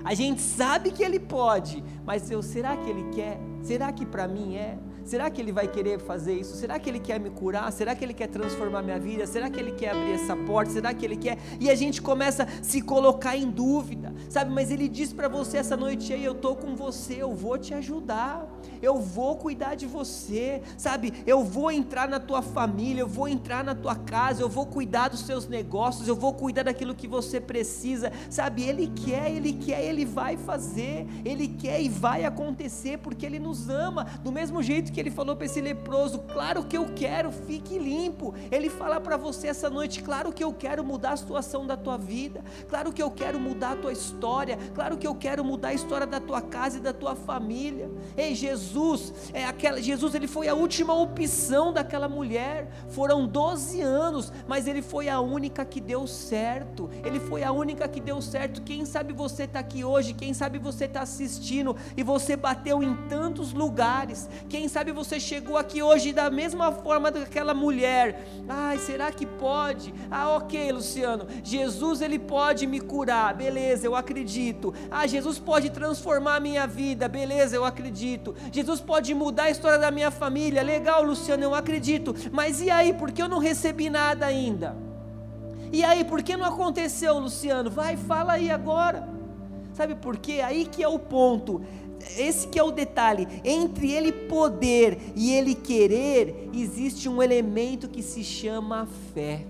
A 0.07 0.15
gente 0.15 0.41
sabe 0.41 0.93
que 0.93 1.03
Ele 1.03 1.19
pode, 1.19 1.83
mas 2.05 2.31
eu, 2.31 2.41
será 2.41 2.77
que 2.77 2.89
Ele 2.89 3.11
quer? 3.11 3.41
Será 3.61 3.91
que 3.91 4.07
para 4.07 4.29
mim 4.29 4.55
é? 4.55 4.79
Será 5.05 5.29
que 5.29 5.41
Ele 5.41 5.51
vai 5.51 5.67
querer 5.67 5.99
fazer 5.99 6.35
isso? 6.35 6.55
Será 6.57 6.79
que 6.79 6.89
Ele 6.89 7.01
quer 7.01 7.19
me 7.19 7.29
curar? 7.29 7.73
Será 7.73 7.93
que 7.93 8.05
Ele 8.05 8.15
quer 8.15 8.29
transformar 8.29 8.83
minha 8.83 9.01
vida? 9.01 9.27
Será 9.27 9.51
que 9.51 9.59
Ele 9.59 9.73
quer 9.73 9.91
abrir 9.91 10.13
essa 10.13 10.37
porta? 10.37 10.71
Será 10.71 10.95
que 10.95 11.05
Ele 11.05 11.17
quer? 11.17 11.39
E 11.59 11.69
a 11.69 11.75
gente 11.75 12.01
começa 12.01 12.45
a 12.45 12.63
se 12.63 12.81
colocar 12.81 13.37
em 13.37 13.51
dúvida, 13.51 14.15
sabe? 14.29 14.53
Mas 14.53 14.71
Ele 14.71 14.89
diz 14.89 15.13
para 15.13 15.27
você 15.27 15.57
essa 15.59 15.77
noite 15.77 16.13
aí: 16.13 16.25
Eu 16.25 16.33
estou 16.33 16.55
com 16.55 16.77
você, 16.77 17.23
eu 17.23 17.35
vou 17.35 17.59
te 17.59 17.75
ajudar, 17.75 18.49
eu 18.83 19.01
vou 19.01 19.37
cuidar 19.37 19.75
de 19.75 19.87
você, 19.87 20.63
sabe? 20.77 21.13
Eu 21.27 21.43
vou 21.45 21.71
entrar 21.71 22.09
na 22.09 22.21
tua 22.21 22.43
família, 22.43 23.01
eu 23.01 23.09
vou 23.09 23.29
entrar 23.29 23.65
na 23.65 23.75
tua 23.75 23.95
casa, 23.95 24.43
eu 24.43 24.49
vou 24.49 24.67
cuidar 24.67 25.09
dos 25.09 25.21
seus 25.21 25.47
negócios, 25.47 26.09
eu 26.09 26.17
vou 26.17 26.33
cuidar 26.33 26.65
daquilo 26.65 26.95
que 26.95 27.07
você 27.07 27.41
precisa, 27.41 28.13
sabe? 28.31 28.63
Ele 28.63 28.89
quer, 28.89 29.31
Ele 29.31 29.53
quer, 29.53 29.85
Ele 29.85 30.05
vai 30.05 30.37
fazer, 30.37 31.07
Ele 31.25 31.49
quer 31.49 31.81
e 31.81 31.89
vai 31.89 32.25
acontecer, 32.25 32.99
porque 32.99 33.25
Ele 33.27 33.39
nos 33.39 33.69
ama, 33.69 34.05
do 34.23 34.33
mesmo 34.33 34.63
jeito 34.63 34.93
que 34.93 35.01
ele 35.01 35.11
falou 35.11 35.37
para 35.37 35.47
esse 35.47 35.61
leproso: 35.61 36.21
Claro 36.33 36.65
que 36.65 36.77
eu 36.77 36.87
quero, 36.95 37.31
fique 37.31 37.79
limpo. 37.79 38.35
Ele 38.51 38.69
fala 38.69 39.01
para 39.01 39.17
você 39.17 39.49
essa 39.49 39.71
noite: 39.71 40.03
Claro 40.03 40.33
que 40.33 40.43
eu 40.43 40.53
quero 40.53 40.85
mudar 40.85 41.13
a 41.13 41.17
situação 41.17 41.67
da 41.67 41.77
tua 41.77 41.97
vida, 41.97 42.43
claro 42.69 42.93
que 42.93 43.03
eu 43.03 43.11
quero 43.11 43.39
mudar 43.39 43.73
a 43.73 43.77
tua 43.77 43.93
história, 43.93 44.59
claro 44.75 44.97
que 44.97 45.07
eu 45.07 45.15
quero 45.15 45.45
mudar 45.45 45.69
a 45.69 45.75
história 45.75 46.07
da 46.07 46.21
tua 46.21 46.41
casa 46.41 46.79
e 46.79 46.81
da 46.81 46.93
tua 46.93 47.15
família. 47.15 47.91
Ei, 48.17 48.35
Jesus, 48.35 48.56
é 49.33 49.45
aquela, 49.45 49.81
Jesus 49.81 50.15
ele 50.15 50.27
foi 50.27 50.49
a 50.49 50.55
última 50.55 50.95
opção 50.95 51.73
daquela 51.73 52.09
mulher. 52.09 52.69
Foram 52.89 53.27
12 53.27 53.81
anos, 53.81 54.33
mas 54.47 54.67
ele 54.67 54.83
foi 54.83 55.09
a 55.09 55.21
única 55.21 55.65
que 55.65 55.81
deu 55.81 56.07
certo. 56.07 56.89
Ele 57.05 57.19
foi 57.19 57.43
a 57.43 57.53
única 57.53 57.89
que 57.89 58.01
deu 58.01 58.21
certo. 58.23 58.63
Quem 58.63 58.85
sabe 58.85 59.13
você 59.13 59.45
está 59.45 59.59
aqui 59.59 59.85
hoje, 59.85 60.15
quem 60.15 60.33
sabe 60.33 60.59
você 60.59 60.85
está 60.85 61.01
assistindo 61.01 61.77
e 61.97 62.03
você 62.03 62.37
bateu 62.37 62.83
em 62.83 62.95
tantos 63.09 63.53
lugares. 63.53 64.29
Quem 64.49 64.69
sabe 64.69 64.93
você 64.93 65.19
chegou 65.19 65.57
aqui 65.57 65.83
hoje 65.83 66.13
da 66.13 66.31
mesma 66.31 66.71
forma 66.71 67.11
daquela 67.11 67.55
mulher. 67.55 68.27
Ai, 68.49 68.79
será 68.79 69.11
que 69.11 69.27
pode? 69.27 69.93
Ah, 70.11 70.37
ok, 70.37 70.71
Luciano. 70.73 71.27
Jesus 71.43 72.01
ele 72.01 72.19
pode 72.19 72.67
me 72.67 72.81
curar, 72.81 73.35
beleza, 73.35 73.87
eu 73.87 73.97
acredito. 73.97 74.73
Ah, 74.91 75.07
Jesus 75.07 75.39
pode 75.39 75.71
transformar 75.71 76.37
a 76.37 76.41
minha 76.41 76.67
vida, 76.67 77.09
beleza, 77.09 77.57
eu 77.57 77.65
acredito. 77.65 78.35
Jesus 78.53 78.81
pode 78.81 79.15
mudar 79.15 79.45
a 79.45 79.51
história 79.51 79.79
da 79.79 79.91
minha 79.91 80.11
família, 80.11 80.63
legal, 80.63 81.03
Luciano, 81.03 81.43
eu 81.43 81.55
acredito. 81.55 82.15
Mas 82.33 82.61
e 82.61 82.71
aí, 82.71 82.93
por 82.93 83.13
que 83.13 83.23
eu 83.23 83.29
não 83.29 83.39
recebi 83.39 83.91
nada 83.91 84.27
ainda? 84.27 84.77
E 85.73 85.83
aí, 85.85 86.05
por 86.05 86.23
que 86.23 86.37
não 86.37 86.47
aconteceu, 86.47 87.19
Luciano? 87.19 87.71
Vai, 87.71 87.97
fala 87.97 88.35
aí 88.35 88.51
agora. 88.51 89.09
Sabe 89.75 89.95
por 89.95 90.17
quê? 90.17 90.41
Aí 90.43 90.65
que 90.65 90.83
é 90.83 90.89
o 90.89 90.99
ponto. 90.99 91.63
Esse 92.17 92.47
que 92.49 92.59
é 92.59 92.63
o 92.63 92.71
detalhe. 92.71 93.27
Entre 93.45 93.91
ele 93.93 94.13
poder 94.13 94.99
e 95.15 95.33
ele 95.33 95.55
querer, 95.55 96.51
existe 96.55 97.09
um 97.09 97.23
elemento 97.23 97.89
que 97.89 98.03
se 98.03 98.23
chama 98.23 98.89
fé. 99.13 99.45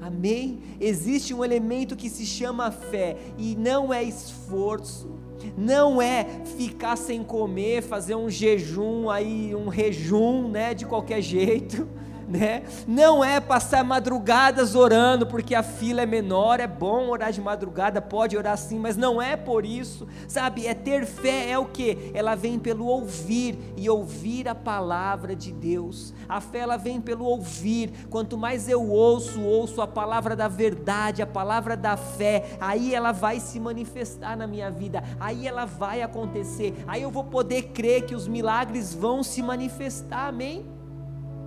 Amém? 0.00 0.60
Existe 0.80 1.34
um 1.34 1.44
elemento 1.44 1.96
que 1.96 2.08
se 2.08 2.24
chama 2.24 2.70
fé 2.70 3.16
e 3.36 3.56
não 3.56 3.92
é 3.92 4.02
esforço, 4.04 5.18
não 5.56 6.00
é 6.00 6.24
ficar 6.56 6.96
sem 6.96 7.22
comer, 7.22 7.82
fazer 7.82 8.14
um 8.14 8.28
jejum 8.28 9.10
aí, 9.10 9.54
um 9.54 9.68
rejum, 9.68 10.48
né, 10.48 10.74
de 10.74 10.84
qualquer 10.84 11.20
jeito 11.20 11.88
né? 12.28 12.64
Não 12.86 13.24
é 13.24 13.40
passar 13.40 13.84
madrugadas 13.84 14.74
orando 14.74 15.26
porque 15.26 15.54
a 15.54 15.62
fila 15.62 16.02
é 16.02 16.06
menor, 16.06 16.60
é 16.60 16.66
bom 16.66 17.08
orar 17.08 17.32
de 17.32 17.40
madrugada, 17.40 18.00
pode 18.00 18.36
orar 18.36 18.56
sim, 18.56 18.78
mas 18.78 18.96
não 18.96 19.20
é 19.20 19.36
por 19.36 19.64
isso, 19.64 20.06
sabe? 20.26 20.66
É 20.66 20.74
ter 20.74 21.06
fé, 21.06 21.50
é 21.50 21.58
o 21.58 21.66
que? 21.66 22.10
Ela 22.14 22.34
vem 22.34 22.58
pelo 22.58 22.86
ouvir 22.86 23.58
e 23.76 23.88
ouvir 23.88 24.48
a 24.48 24.54
palavra 24.54 25.34
de 25.36 25.52
Deus. 25.52 26.12
A 26.28 26.40
fé 26.40 26.60
ela 26.60 26.76
vem 26.76 27.00
pelo 27.00 27.24
ouvir. 27.24 27.92
Quanto 28.10 28.36
mais 28.36 28.68
eu 28.68 28.88
ouço, 28.88 29.40
ouço 29.42 29.80
a 29.80 29.86
palavra 29.86 30.34
da 30.34 30.48
verdade, 30.48 31.22
a 31.22 31.26
palavra 31.26 31.76
da 31.76 31.96
fé, 31.96 32.56
aí 32.60 32.94
ela 32.94 33.12
vai 33.12 33.40
se 33.40 33.60
manifestar 33.60 34.36
na 34.36 34.46
minha 34.46 34.70
vida, 34.70 35.02
aí 35.20 35.46
ela 35.46 35.64
vai 35.64 36.02
acontecer, 36.02 36.74
aí 36.86 37.02
eu 37.02 37.10
vou 37.10 37.24
poder 37.24 37.68
crer 37.68 38.06
que 38.06 38.14
os 38.14 38.26
milagres 38.26 38.94
vão 38.94 39.22
se 39.22 39.42
manifestar, 39.42 40.28
amém? 40.28 40.75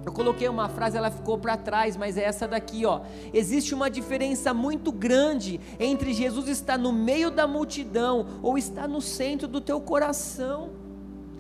Eu 0.10 0.14
coloquei 0.14 0.50
uma 0.50 0.68
frase, 0.68 0.98
ela 0.98 1.12
ficou 1.12 1.38
para 1.38 1.56
trás, 1.56 1.96
mas 1.96 2.18
é 2.18 2.24
essa 2.24 2.48
daqui, 2.48 2.84
ó. 2.84 3.02
Existe 3.32 3.76
uma 3.76 3.92
diferença 3.92 4.56
muito 4.56 4.92
grande 4.92 5.62
entre 5.80 6.14
Jesus 6.14 6.48
estar 6.48 6.80
no 6.80 6.92
meio 6.92 7.30
da 7.30 7.46
multidão 7.46 8.26
ou 8.42 8.58
estar 8.58 8.88
no 8.88 9.02
centro 9.02 9.48
do 9.48 9.62
teu 9.62 9.80
coração. 9.80 10.72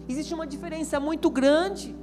Existe 0.07 0.35
uma 0.35 0.45
diferença 0.45 0.99
muito 0.99 1.31
grande 1.31 1.95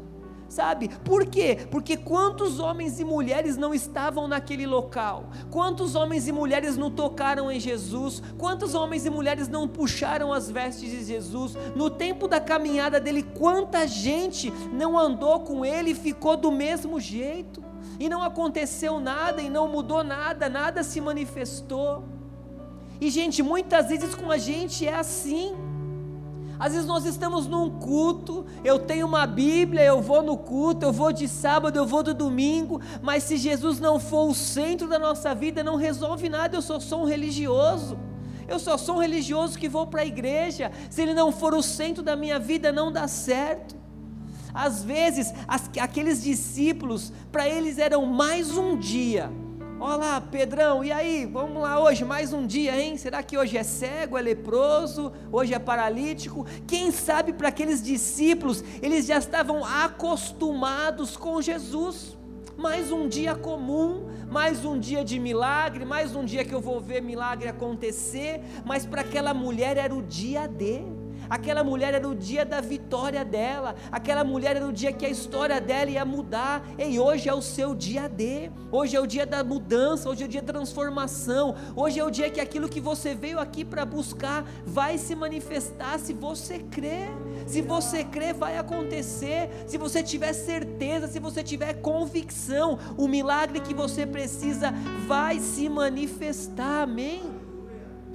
sabe? 0.49 0.89
Por 1.05 1.27
quê? 1.27 1.67
Porque 1.71 1.97
quantos 1.97 2.59
homens 2.59 3.01
e 3.01 3.05
mulheres 3.05 3.57
não 3.57 3.75
estavam 3.75 4.29
naquele 4.29 4.67
local? 4.67 5.31
Quantos 5.51 5.95
homens 5.95 6.29
e 6.29 6.33
mulheres 6.33 6.77
não 6.77 6.91
tocaram 6.91 7.51
em 7.51 7.61
Jesus? 7.61 8.23
Quantos 8.39 8.75
homens 8.75 9.07
e 9.07 9.11
mulheres 9.11 9.49
não 9.49 9.69
puxaram 9.69 10.33
as 10.33 10.51
vestes 10.51 10.91
de 10.91 11.05
Jesus? 11.05 11.57
No 11.75 11.91
tempo 11.91 12.29
da 12.29 12.41
caminhada 12.41 13.01
dele, 13.01 13.23
quanta 13.23 13.87
gente 13.87 14.51
não 14.73 14.99
andou 14.99 15.41
com 15.41 15.65
ele 15.65 15.91
e 15.91 15.95
ficou 15.95 16.37
do 16.37 16.53
mesmo 16.53 17.01
jeito? 17.01 17.65
E 17.99 18.09
não 18.09 18.23
aconteceu 18.23 19.01
nada, 19.01 19.41
e 19.41 19.49
não 19.49 19.69
mudou 19.69 20.05
nada, 20.05 20.49
nada 20.49 20.83
se 20.83 21.01
manifestou. 21.01 22.05
E, 23.01 23.11
gente, 23.11 23.43
muitas 23.43 23.89
vezes 23.89 24.15
com 24.15 24.31
a 24.31 24.39
gente 24.39 24.87
é 24.87 24.95
assim. 24.95 25.55
Às 26.59 26.73
vezes 26.73 26.87
nós 26.87 27.05
estamos 27.05 27.47
num 27.47 27.71
culto, 27.71 28.47
eu 28.65 28.79
tenho 28.79 29.07
uma 29.07 29.27
Bíblia, 29.27 29.85
eu 29.85 30.01
vou 30.01 30.23
no 30.23 30.37
culto, 30.37 30.85
eu 30.85 30.93
vou 30.93 31.13
de 31.13 31.29
sábado, 31.29 31.77
eu 31.77 31.87
vou 31.87 32.03
do 32.03 32.15
domingo, 32.15 32.81
mas 33.03 33.25
se 33.25 33.37
Jesus 33.37 33.79
não 33.79 34.01
for 34.01 34.29
o 34.29 34.35
centro 34.35 34.89
da 34.89 34.99
nossa 34.99 35.35
vida, 35.35 35.63
não 35.63 35.77
resolve 35.77 36.29
nada, 36.29 36.57
eu 36.57 36.63
só 36.63 36.81
sou 36.81 37.03
um 37.03 37.05
religioso. 37.05 37.99
Eu 38.49 38.59
só 38.59 38.79
sou 38.79 38.97
um 38.97 39.01
religioso 39.01 39.59
que 39.59 39.69
vou 39.69 39.89
para 39.89 40.03
a 40.03 40.07
igreja. 40.07 40.71
Se 40.89 41.03
ele 41.03 41.13
não 41.13 41.33
for 41.33 41.53
o 41.53 41.63
centro 41.63 42.03
da 42.03 42.15
minha 42.15 42.39
vida, 42.39 42.71
não 42.71 42.93
dá 42.93 43.09
certo. 43.09 43.75
Às 44.55 44.85
vezes, 44.85 45.35
as, 45.49 45.69
aqueles 45.81 46.23
discípulos, 46.23 47.13
para 47.33 47.49
eles 47.49 47.77
eram 47.77 48.07
mais 48.07 48.57
um 48.57 48.79
dia 48.79 49.33
Olá, 49.79 50.23
Pedrão, 50.23 50.83
e 50.83 50.91
aí? 50.91 51.27
Vamos 51.27 51.61
lá 51.61 51.79
hoje, 51.79 52.03
mais 52.03 52.33
um 52.33 52.47
dia, 52.47 52.81
hein? 52.81 52.97
Será 52.97 53.23
que 53.23 53.37
hoje 53.37 53.59
é 53.59 53.63
cego, 53.63 54.17
é 54.17 54.23
leproso, 54.23 55.13
hoje 55.31 55.53
é 55.53 55.59
paralítico? 55.59 56.47
Quem 56.67 56.91
sabe 56.91 57.35
para 57.35 57.49
aqueles 57.49 57.83
discípulos, 57.83 58.65
eles 58.81 59.05
já 59.07 59.19
estavam 59.19 59.63
acostumados 59.63 61.15
com 61.15 61.43
Jesus. 61.43 62.17
Mais 62.57 62.91
um 62.91 63.07
dia 63.07 63.35
comum, 63.35 64.07
mais 64.31 64.65
um 64.65 64.81
dia 64.81 65.05
de 65.05 65.19
milagre, 65.19 65.85
mais 65.85 66.17
um 66.17 66.25
dia 66.25 66.43
que 66.43 66.55
eu 66.55 66.61
vou 66.61 66.81
ver 66.81 67.03
milagre 67.03 67.47
acontecer, 67.47 68.41
mas 68.65 68.87
para 68.87 69.03
aquela 69.03 69.35
mulher 69.35 69.77
era 69.77 69.95
o 69.95 70.01
dia 70.01 70.49
dele. 70.49 71.06
Aquela 71.29 71.63
mulher 71.63 71.95
era 71.95 72.09
o 72.09 72.15
dia 72.15 72.45
da 72.45 72.61
vitória 72.61 73.25
dela. 73.25 73.75
Aquela 73.91 74.25
mulher 74.25 74.57
era 74.57 74.67
o 74.67 74.73
dia 74.73 74.93
que 74.93 75.07
a 75.07 75.09
história 75.09 75.61
dela 75.61 75.91
ia 75.91 76.05
mudar. 76.05 76.63
E 76.79 76.99
hoje 76.99 77.29
é 77.29 77.35
o 77.35 77.43
seu 77.43 77.75
dia 77.75 78.09
D. 78.09 78.51
Hoje 78.71 78.97
é 78.97 79.01
o 79.01 79.07
dia 79.07 79.27
da 79.27 79.43
mudança. 79.43 80.09
Hoje 80.09 80.23
é 80.23 80.27
o 80.27 80.29
dia 80.29 80.43
da 80.43 80.53
transformação. 80.53 81.55
Hoje 81.75 81.99
é 81.99 82.05
o 82.05 82.11
dia 82.11 82.31
que 82.31 82.41
aquilo 82.41 82.69
que 82.69 82.81
você 82.81 83.15
veio 83.15 83.39
aqui 83.39 83.65
para 83.65 83.85
buscar 83.85 84.45
vai 84.65 84.99
se 84.99 85.15
manifestar 85.15 85.99
se 85.99 86.13
você 86.13 86.59
crer. 86.59 87.09
Se 87.47 87.63
você 87.63 88.05
crer, 88.05 88.35
vai 88.35 88.59
acontecer. 88.59 89.49
Se 89.67 89.79
você 89.79 90.03
tiver 90.03 90.33
certeza, 90.33 91.07
se 91.07 91.19
você 91.19 91.43
tiver 91.43 91.75
convicção, 91.75 92.79
o 92.97 93.07
milagre 93.07 93.61
que 93.61 93.75
você 93.75 94.07
precisa 94.07 94.73
vai 95.07 95.39
se 95.39 95.69
manifestar. 95.69 96.83
Amém. 96.83 97.36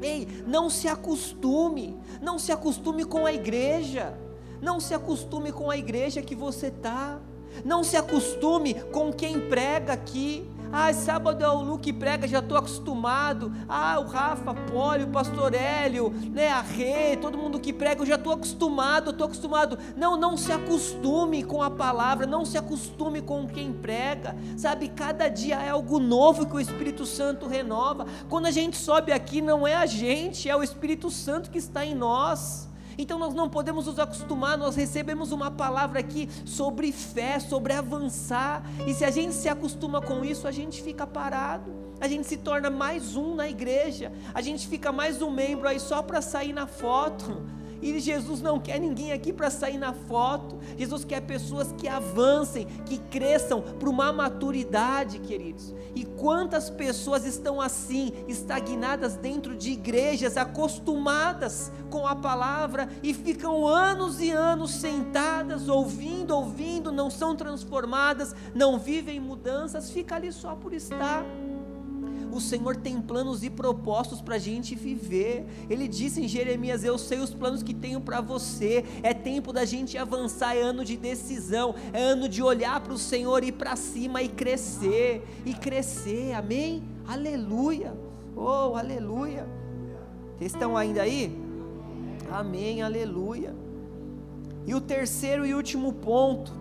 Ei, 0.02 0.28
não 0.48 0.70
se 0.70 0.88
acostume, 0.88 1.98
não 2.22 2.40
se 2.40 2.52
acostume 2.52 3.06
com 3.06 3.26
a 3.26 3.34
igreja, 3.34 4.18
não 4.62 4.80
se 4.80 4.94
acostume 4.94 5.52
com 5.52 5.70
a 5.70 5.78
igreja 5.78 6.22
que 6.22 6.36
você 6.36 6.68
está, 6.68 7.20
não 7.64 7.84
se 7.84 7.98
acostume 7.98 8.74
com 8.92 9.12
quem 9.12 9.50
prega 9.50 9.94
aqui, 9.94 10.50
ah, 10.72 10.94
sábado 10.94 11.44
é 11.44 11.50
o 11.50 11.62
Lu 11.62 11.78
que 11.78 11.92
prega, 11.92 12.28
já 12.28 12.40
estou 12.40 12.58
acostumado. 12.58 13.52
Ah, 13.68 14.00
o 14.00 14.08
Rafa, 14.08 14.54
Poli, 14.54 15.04
o 15.04 15.08
Pastor 15.08 15.54
Hélio, 15.54 16.14
né, 16.32 16.50
a 16.50 16.62
Rê, 16.62 17.18
todo 17.18 17.38
mundo 17.38 17.60
que 17.60 17.74
prega, 17.74 18.02
eu 18.02 18.06
já 18.06 18.16
estou 18.16 18.34
acostumado, 18.34 19.12
estou 19.12 19.26
acostumado. 19.26 19.78
Não, 19.98 20.18
não 20.18 20.38
se 20.38 20.52
acostume 20.52 21.44
com 21.44 21.62
a 21.62 21.70
palavra, 21.70 22.26
não 22.26 22.46
se 22.46 22.58
acostume 22.58 23.22
com 23.22 23.48
quem 23.48 23.74
prega. 23.74 24.36
Sabe, 24.56 24.88
cada 24.88 25.28
dia 25.28 25.56
é 25.56 25.70
algo 25.70 26.00
novo 26.00 26.46
que 26.46 26.56
o 26.56 26.60
Espírito 26.60 27.06
Santo 27.06 27.48
renova. 27.48 28.06
Quando 28.30 28.46
a 28.46 28.52
gente 28.52 28.78
sobe 28.78 29.12
aqui, 29.12 29.42
não 29.42 29.68
é 29.68 29.76
a 29.76 29.86
gente, 29.86 30.50
é 30.50 30.56
o 30.56 30.64
Espírito 30.64 31.10
Santo 31.10 31.50
que 31.52 31.58
está 31.58 31.86
em 31.86 31.94
nós. 31.94 32.71
Então 32.98 33.18
nós 33.18 33.34
não 33.34 33.50
podemos 33.50 33.86
nos 33.86 34.00
acostumar, 34.00 34.58
nós 34.58 34.76
recebemos 34.76 35.32
uma 35.32 35.52
palavra 35.52 36.00
aqui 36.00 36.30
sobre 36.46 36.92
fé, 36.92 37.40
sobre 37.40 37.74
avançar, 37.74 38.64
e 38.86 38.94
se 38.94 39.06
a 39.06 39.12
gente 39.12 39.34
se 39.34 39.50
acostuma 39.50 40.02
com 40.02 40.24
isso, 40.24 40.48
a 40.48 40.52
gente 40.52 40.82
fica 40.82 41.06
parado, 41.08 41.72
a 42.00 42.08
gente 42.08 42.28
se 42.28 42.38
torna 42.38 42.70
mais 42.70 43.16
um 43.16 43.36
na 43.36 43.48
igreja, 43.48 44.12
a 44.34 44.42
gente 44.42 44.68
fica 44.68 44.92
mais 44.92 45.22
um 45.22 45.32
membro 45.32 45.68
aí 45.68 45.80
só 45.80 46.02
para 46.02 46.22
sair 46.22 46.54
na 46.54 46.68
foto. 46.68 47.61
E 47.82 48.00
Jesus 48.00 48.42
não 48.42 48.60
quer 48.60 48.80
ninguém 48.80 49.12
aqui 49.12 49.34
para 49.34 49.50
sair 49.50 49.78
na 49.78 49.94
foto. 49.94 50.60
Jesus 50.78 51.04
quer 51.04 51.22
pessoas 51.22 51.72
que 51.74 51.88
avancem, 51.88 52.66
que 52.86 52.98
cresçam 52.98 53.62
para 53.62 53.90
uma 53.90 54.14
maturidade, 54.14 55.20
queridos. 55.20 55.74
E 55.96 56.06
quantas 56.06 56.70
pessoas 56.70 57.26
estão 57.26 57.60
assim, 57.60 58.12
estagnadas 58.28 59.16
dentro 59.16 59.56
de 59.56 59.72
igrejas, 59.72 60.38
acostumadas 60.38 61.72
com 61.90 62.08
a 62.08 62.16
palavra 62.16 62.88
e 63.04 63.14
ficam 63.14 63.68
anos 63.68 64.22
e 64.22 64.32
anos 64.32 64.72
sentadas, 64.72 65.68
ouvindo, 65.68 66.36
ouvindo, 66.36 66.92
não 66.92 67.10
são 67.10 67.36
transformadas, 67.36 68.34
não 68.54 68.80
vivem 68.80 69.20
mudanças, 69.20 69.90
fica 69.92 70.16
ali 70.16 70.32
só 70.32 70.56
por 70.56 70.74
estar. 70.74 71.26
O 72.32 72.40
Senhor 72.40 72.76
tem 72.76 73.02
planos 73.02 73.44
e 73.44 73.50
propósitos 73.50 74.22
para 74.22 74.36
a 74.36 74.40
gente 74.40 74.76
viver. 74.76 75.46
Ele 75.70 75.88
disse 75.88 76.22
em 76.22 76.28
Jeremias: 76.28 76.84
Eu 76.84 76.98
sei 76.98 77.20
os 77.20 77.34
planos 77.34 77.62
que 77.62 77.74
tenho 77.74 78.00
para 78.00 78.22
você. 78.22 78.86
É 79.04 79.14
tempo 79.14 79.52
da 79.52 79.66
gente 79.66 79.98
avançar, 79.98 80.56
é 80.56 80.62
ano 80.62 80.86
de 80.86 80.96
decisão, 80.96 81.76
é 81.92 82.02
ano 82.02 82.30
de 82.30 82.42
olhar 82.42 82.80
para 82.80 82.94
o 82.94 82.98
Senhor 82.98 83.44
e 83.44 83.52
para 83.52 83.76
cima 83.76 84.22
e 84.22 84.30
crescer, 84.30 85.24
e 85.46 85.54
crescer. 85.54 86.34
Amém? 86.34 86.84
Aleluia. 87.08 87.94
Oh, 88.36 88.76
aleluia. 88.76 89.48
Vocês 90.38 90.54
estão 90.54 90.78
ainda 90.78 91.02
aí? 91.02 91.38
Amém, 92.32 92.82
aleluia. 92.82 93.54
E 94.66 94.74
o 94.74 94.82
terceiro 94.82 95.46
e 95.46 95.54
último 95.54 95.94
ponto 95.94 96.52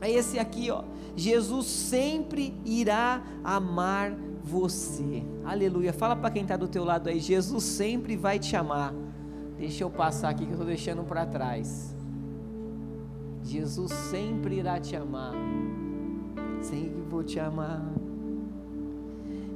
é 0.00 0.10
esse 0.10 0.38
aqui, 0.38 0.70
ó. 0.70 0.82
Jesus 1.16 1.66
sempre 1.66 2.54
irá 2.64 3.22
amar 3.44 4.16
você. 4.44 5.24
Aleluia. 5.44 5.92
Fala 5.92 6.14
para 6.14 6.30
quem 6.30 6.42
está 6.42 6.56
do 6.56 6.68
teu 6.68 6.84
lado 6.84 7.08
aí, 7.08 7.18
Jesus 7.18 7.64
sempre 7.64 8.16
vai 8.16 8.38
te 8.38 8.54
amar. 8.54 8.92
Deixa 9.58 9.82
eu 9.82 9.90
passar 9.90 10.28
aqui 10.28 10.44
que 10.44 10.50
eu 10.50 10.54
estou 10.54 10.66
deixando 10.66 11.02
para 11.02 11.24
trás. 11.24 11.96
Jesus 13.42 13.90
sempre 13.92 14.56
irá 14.56 14.78
te 14.78 14.94
amar. 14.94 15.32
Sempre 16.60 17.00
vou 17.08 17.24
te 17.24 17.40
amar. 17.40 17.82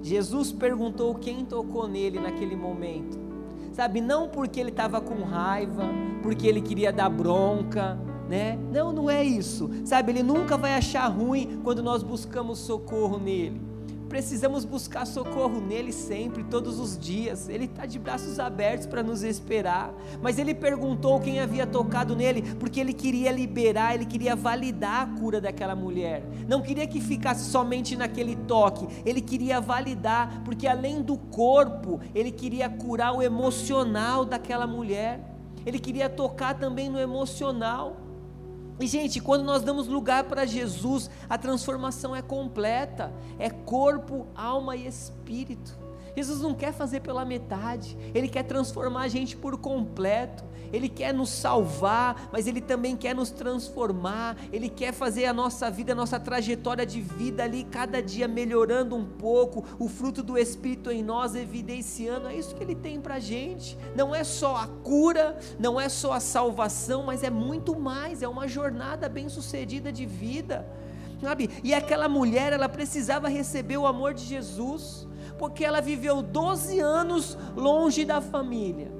Jesus 0.02 0.52
perguntou 0.52 1.14
quem 1.16 1.44
tocou 1.44 1.86
nele 1.86 2.18
naquele 2.18 2.56
momento. 2.56 3.18
Sabe, 3.72 4.00
não 4.00 4.28
porque 4.28 4.58
ele 4.58 4.70
estava 4.70 5.00
com 5.00 5.22
raiva, 5.22 5.84
porque 6.22 6.46
ele 6.46 6.62
queria 6.62 6.92
dar 6.92 7.08
bronca, 7.10 7.98
né? 8.28 8.58
Não, 8.72 8.92
não 8.92 9.10
é 9.10 9.22
isso. 9.22 9.70
Sabe, 9.84 10.12
ele 10.12 10.22
nunca 10.22 10.56
vai 10.56 10.74
achar 10.74 11.06
ruim 11.08 11.60
quando 11.62 11.82
nós 11.82 12.02
buscamos 12.02 12.58
socorro 12.58 13.18
nele. 13.18 13.67
Precisamos 14.08 14.64
buscar 14.64 15.06
socorro 15.06 15.60
nele 15.60 15.92
sempre, 15.92 16.42
todos 16.44 16.78
os 16.80 16.98
dias. 16.98 17.48
Ele 17.48 17.66
está 17.66 17.84
de 17.84 17.98
braços 17.98 18.40
abertos 18.40 18.86
para 18.86 19.02
nos 19.02 19.22
esperar. 19.22 19.92
Mas 20.22 20.38
ele 20.38 20.54
perguntou 20.54 21.20
quem 21.20 21.40
havia 21.40 21.66
tocado 21.66 22.16
nele, 22.16 22.42
porque 22.56 22.80
ele 22.80 22.94
queria 22.94 23.30
liberar, 23.30 23.94
ele 23.94 24.06
queria 24.06 24.34
validar 24.34 25.02
a 25.02 25.18
cura 25.18 25.40
daquela 25.40 25.76
mulher. 25.76 26.22
Não 26.48 26.62
queria 26.62 26.86
que 26.86 27.00
ficasse 27.00 27.50
somente 27.50 27.96
naquele 27.96 28.34
toque, 28.34 28.86
ele 29.04 29.20
queria 29.20 29.60
validar, 29.60 30.42
porque 30.44 30.66
além 30.66 31.02
do 31.02 31.18
corpo, 31.18 32.00
ele 32.14 32.30
queria 32.30 32.68
curar 32.68 33.12
o 33.12 33.22
emocional 33.22 34.24
daquela 34.24 34.66
mulher. 34.66 35.20
Ele 35.66 35.78
queria 35.78 36.08
tocar 36.08 36.54
também 36.54 36.88
no 36.88 36.98
emocional. 36.98 38.07
E, 38.80 38.86
gente, 38.86 39.20
quando 39.20 39.44
nós 39.44 39.62
damos 39.62 39.88
lugar 39.88 40.24
para 40.24 40.46
Jesus, 40.46 41.10
a 41.28 41.36
transformação 41.36 42.14
é 42.14 42.22
completa: 42.22 43.12
é 43.38 43.50
corpo, 43.50 44.26
alma 44.34 44.76
e 44.76 44.86
espírito. 44.86 45.76
Jesus 46.16 46.40
não 46.40 46.54
quer 46.54 46.72
fazer 46.72 47.00
pela 47.00 47.24
metade, 47.24 47.96
Ele 48.14 48.28
quer 48.28 48.42
transformar 48.42 49.02
a 49.02 49.08
gente 49.08 49.36
por 49.36 49.56
completo. 49.58 50.44
Ele 50.72 50.88
quer 50.88 51.12
nos 51.12 51.30
salvar, 51.30 52.28
mas 52.32 52.46
Ele 52.46 52.60
também 52.60 52.96
quer 52.96 53.14
nos 53.14 53.30
transformar, 53.30 54.36
Ele 54.52 54.68
quer 54.68 54.92
fazer 54.92 55.26
a 55.26 55.32
nossa 55.32 55.70
vida, 55.70 55.92
a 55.92 55.94
nossa 55.96 56.18
trajetória 56.18 56.84
de 56.84 57.00
vida 57.00 57.44
ali, 57.44 57.64
cada 57.64 58.02
dia 58.02 58.28
melhorando 58.28 58.96
um 58.96 59.04
pouco, 59.04 59.64
o 59.78 59.88
fruto 59.88 60.22
do 60.22 60.36
Espírito 60.36 60.90
em 60.90 61.02
nós 61.02 61.34
evidenciando, 61.34 62.28
é 62.28 62.34
isso 62.34 62.54
que 62.54 62.62
Ele 62.62 62.74
tem 62.74 63.00
para 63.00 63.14
a 63.14 63.20
gente, 63.20 63.76
não 63.94 64.14
é 64.14 64.24
só 64.24 64.56
a 64.56 64.66
cura, 64.66 65.38
não 65.58 65.80
é 65.80 65.88
só 65.88 66.12
a 66.12 66.20
salvação, 66.20 67.02
mas 67.02 67.22
é 67.22 67.30
muito 67.30 67.78
mais, 67.78 68.22
é 68.22 68.28
uma 68.28 68.46
jornada 68.46 69.08
bem 69.08 69.28
sucedida 69.28 69.92
de 69.92 70.06
vida, 70.06 70.66
sabe? 71.20 71.50
E 71.62 71.74
aquela 71.74 72.08
mulher, 72.08 72.52
ela 72.52 72.68
precisava 72.68 73.28
receber 73.28 73.76
o 73.76 73.86
amor 73.86 74.14
de 74.14 74.24
Jesus, 74.24 75.06
porque 75.38 75.64
ela 75.64 75.80
viveu 75.80 76.20
12 76.22 76.80
anos 76.80 77.38
longe 77.56 78.04
da 78.04 78.20
família, 78.20 78.90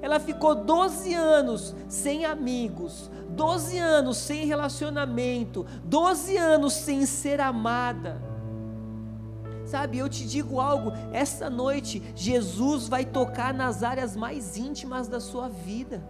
ela 0.00 0.20
ficou 0.20 0.54
12 0.54 1.14
anos 1.14 1.74
sem 1.88 2.24
amigos, 2.24 3.10
12 3.30 3.78
anos 3.78 4.16
sem 4.16 4.46
relacionamento, 4.46 5.66
12 5.84 6.36
anos 6.36 6.72
sem 6.72 7.04
ser 7.06 7.40
amada. 7.40 8.20
Sabe, 9.64 9.98
eu 9.98 10.08
te 10.08 10.26
digo 10.26 10.60
algo, 10.60 10.92
essa 11.12 11.50
noite 11.50 12.02
Jesus 12.14 12.88
vai 12.88 13.04
tocar 13.04 13.52
nas 13.52 13.82
áreas 13.82 14.16
mais 14.16 14.56
íntimas 14.56 15.08
da 15.08 15.20
sua 15.20 15.48
vida. 15.48 16.02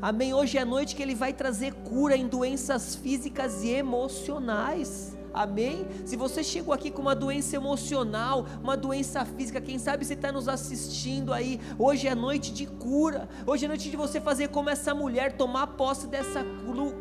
Amém? 0.00 0.34
Hoje 0.34 0.58
é 0.58 0.64
noite 0.64 0.96
que 0.96 1.02
ele 1.02 1.14
vai 1.14 1.32
trazer 1.32 1.72
cura 1.74 2.16
em 2.16 2.26
doenças 2.26 2.94
físicas 2.94 3.62
e 3.62 3.70
emocionais. 3.70 5.13
Amém? 5.34 5.84
Se 6.04 6.16
você 6.16 6.44
chegou 6.44 6.72
aqui 6.72 6.92
com 6.92 7.02
uma 7.02 7.14
doença 7.14 7.56
emocional, 7.56 8.46
uma 8.62 8.76
doença 8.76 9.24
física, 9.24 9.60
quem 9.60 9.80
sabe 9.80 10.04
você 10.04 10.14
está 10.14 10.30
nos 10.30 10.48
assistindo 10.48 11.32
aí. 11.32 11.60
Hoje 11.76 12.06
é 12.06 12.14
noite 12.14 12.52
de 12.52 12.66
cura. 12.66 13.28
Hoje 13.44 13.64
é 13.64 13.68
noite 13.68 13.90
de 13.90 13.96
você 13.96 14.20
fazer 14.20 14.48
como 14.48 14.70
essa 14.70 14.94
mulher, 14.94 15.36
tomar 15.36 15.66
posse 15.66 16.06
dessa 16.06 16.44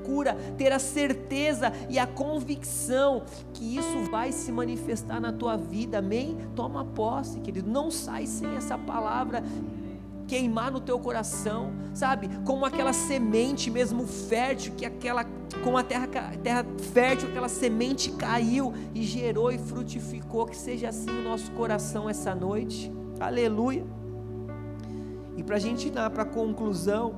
cura, 0.03 0.35
ter 0.57 0.71
a 0.71 0.79
certeza 0.79 1.71
e 1.89 1.99
a 1.99 2.07
convicção 2.07 3.23
que 3.53 3.77
isso 3.77 4.09
vai 4.09 4.31
se 4.31 4.51
manifestar 4.51 5.21
na 5.21 5.31
tua 5.31 5.55
vida. 5.55 5.99
Amém? 5.99 6.35
Toma 6.55 6.83
posse, 6.83 7.39
querido. 7.39 7.69
Não 7.69 7.91
sai 7.91 8.25
sem 8.25 8.55
essa 8.55 8.79
palavra 8.79 9.43
queimar 10.27 10.71
no 10.71 10.79
teu 10.79 10.99
coração, 10.99 11.71
sabe? 11.93 12.29
Como 12.45 12.65
aquela 12.65 12.93
semente 12.93 13.69
mesmo 13.69 14.05
fértil, 14.07 14.73
que 14.75 14.85
aquela, 14.85 15.25
com 15.63 15.77
a 15.77 15.83
terra, 15.83 16.07
terra 16.41 16.65
fértil, 16.93 17.29
aquela 17.29 17.49
semente 17.49 18.11
caiu 18.11 18.73
e 18.93 19.03
gerou 19.03 19.51
e 19.51 19.57
frutificou. 19.57 20.45
Que 20.45 20.57
seja 20.57 20.89
assim 20.89 21.09
o 21.09 21.23
nosso 21.23 21.51
coração 21.51 22.09
essa 22.09 22.33
noite, 22.33 22.91
aleluia. 23.19 23.85
E 25.35 25.43
para 25.43 25.55
a 25.55 25.59
gente 25.59 25.87
ir 25.87 25.91
para 25.91 26.23
a 26.23 26.25
conclusão, 26.25 27.15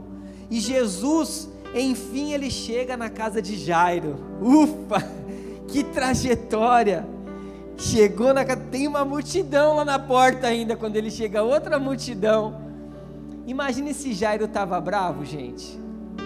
e 0.50 0.60
Jesus, 0.60 1.50
enfim, 1.74 2.34
ele 2.34 2.50
chega 2.50 2.96
na 2.96 3.10
casa 3.10 3.42
de 3.42 3.58
Jairo, 3.58 4.16
ufa, 4.42 5.02
que 5.68 5.84
trajetória! 5.84 7.06
Chegou 7.78 8.34
na 8.34 8.46
casa, 8.46 8.62
tem 8.72 8.88
uma 8.88 9.04
multidão 9.04 9.76
lá 9.76 9.84
na 9.84 10.00
porta 10.00 10.48
ainda, 10.48 10.78
quando 10.78 10.96
ele 10.96 11.12
chega, 11.12 11.44
outra 11.44 11.78
multidão 11.78 12.65
Imagine 13.46 13.94
se 13.94 14.14
Jairo 14.14 14.46
estava 14.46 14.80
bravo, 14.82 15.24
gente. 15.24 15.80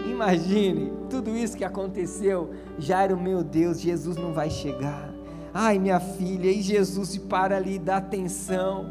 Imagine 0.10 0.91
tudo 1.10 1.36
isso 1.36 1.58
que 1.58 1.63
aconteceu. 1.63 2.51
Jairo, 2.77 3.19
meu 3.19 3.43
Deus, 3.43 3.79
Jesus 3.79 4.15
não 4.15 4.34
vai 4.34 4.49
chegar. 4.49 5.13
Ai, 5.53 5.79
minha 5.79 5.99
filha, 5.99 6.49
e 6.49 6.62
Jesus 6.62 7.17
para 7.17 7.58
ali, 7.58 7.77
dá 7.77 7.97
atenção. 7.97 8.86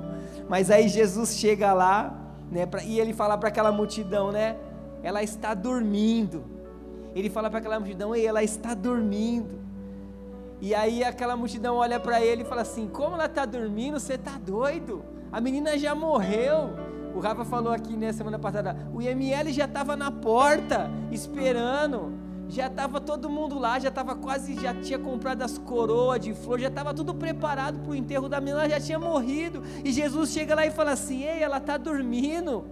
Mas 0.48 0.70
aí 0.70 0.88
Jesus 0.88 1.36
chega 1.36 1.72
lá, 1.72 2.14
né, 2.50 2.66
pra, 2.66 2.82
e 2.82 2.98
ele 2.98 3.12
fala 3.12 3.38
para 3.38 3.48
aquela 3.48 3.70
multidão, 3.70 4.32
né? 4.32 4.56
Ela 5.02 5.22
está 5.22 5.54
dormindo. 5.54 6.44
Ele 7.14 7.30
fala 7.30 7.48
para 7.48 7.60
aquela 7.60 7.78
multidão, 7.78 8.14
ei, 8.14 8.26
ela 8.26 8.42
está 8.42 8.74
dormindo. 8.74 9.58
E 10.60 10.74
aí 10.74 11.04
aquela 11.04 11.36
multidão 11.36 11.76
olha 11.76 12.00
para 12.00 12.20
ele 12.20 12.42
e 12.42 12.44
fala 12.44 12.62
assim: 12.62 12.88
Como 12.88 13.14
ela 13.14 13.26
está 13.26 13.44
dormindo? 13.44 13.98
Você 13.98 14.14
está 14.14 14.32
doido? 14.38 15.04
A 15.30 15.40
menina 15.40 15.78
já 15.78 15.94
morreu. 15.94 16.87
O 17.14 17.20
Rafa 17.20 17.44
falou 17.44 17.72
aqui 17.72 17.96
né, 17.96 18.12
semana 18.12 18.38
passada, 18.38 18.76
o 18.92 19.02
IML 19.02 19.52
já 19.52 19.64
estava 19.64 19.96
na 19.96 20.10
porta, 20.10 20.90
esperando. 21.10 22.12
Já 22.50 22.66
estava 22.68 22.98
todo 22.98 23.28
mundo 23.28 23.58
lá, 23.58 23.78
já 23.78 23.90
estava 23.90 24.14
quase, 24.14 24.54
já 24.54 24.72
tinha 24.74 24.98
comprado 24.98 25.42
as 25.42 25.58
coroas 25.58 26.18
de 26.18 26.32
flor, 26.32 26.58
já 26.58 26.68
estava 26.68 26.94
tudo 26.94 27.14
preparado 27.14 27.78
para 27.80 27.90
o 27.90 27.94
enterro 27.94 28.26
da 28.26 28.40
menina, 28.40 28.60
ela 28.60 28.70
já 28.70 28.80
tinha 28.80 28.98
morrido. 28.98 29.62
E 29.84 29.92
Jesus 29.92 30.30
chega 30.30 30.54
lá 30.54 30.64
e 30.64 30.70
fala 30.70 30.92
assim: 30.92 31.24
Ei, 31.24 31.42
ela 31.42 31.58
está 31.58 31.76
dormindo. 31.76 32.64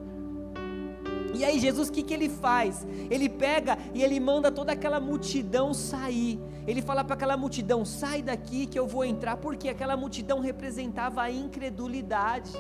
E 1.35 1.45
aí, 1.45 1.61
Jesus, 1.61 1.91
o 1.91 1.93
que, 1.93 2.03
que 2.03 2.15
ele 2.15 2.31
faz? 2.31 2.87
Ele 3.11 3.29
pega 3.29 3.77
e 3.93 4.03
ele 4.03 4.19
manda 4.19 4.51
toda 4.51 4.73
aquela 4.73 4.99
multidão 4.99 5.75
sair. 5.75 6.41
Ele 6.67 6.81
fala 6.81 7.05
para 7.05 7.15
aquela 7.15 7.37
multidão: 7.37 7.85
sai 7.85 8.23
daqui 8.23 8.67
que 8.67 8.79
eu 8.79 8.87
vou 8.87 9.05
entrar, 9.05 9.37
porque 9.37 9.69
aquela 9.69 9.95
multidão 9.95 10.41
representava 10.41 11.21
a 11.21 11.31
incredulidade 11.31 12.53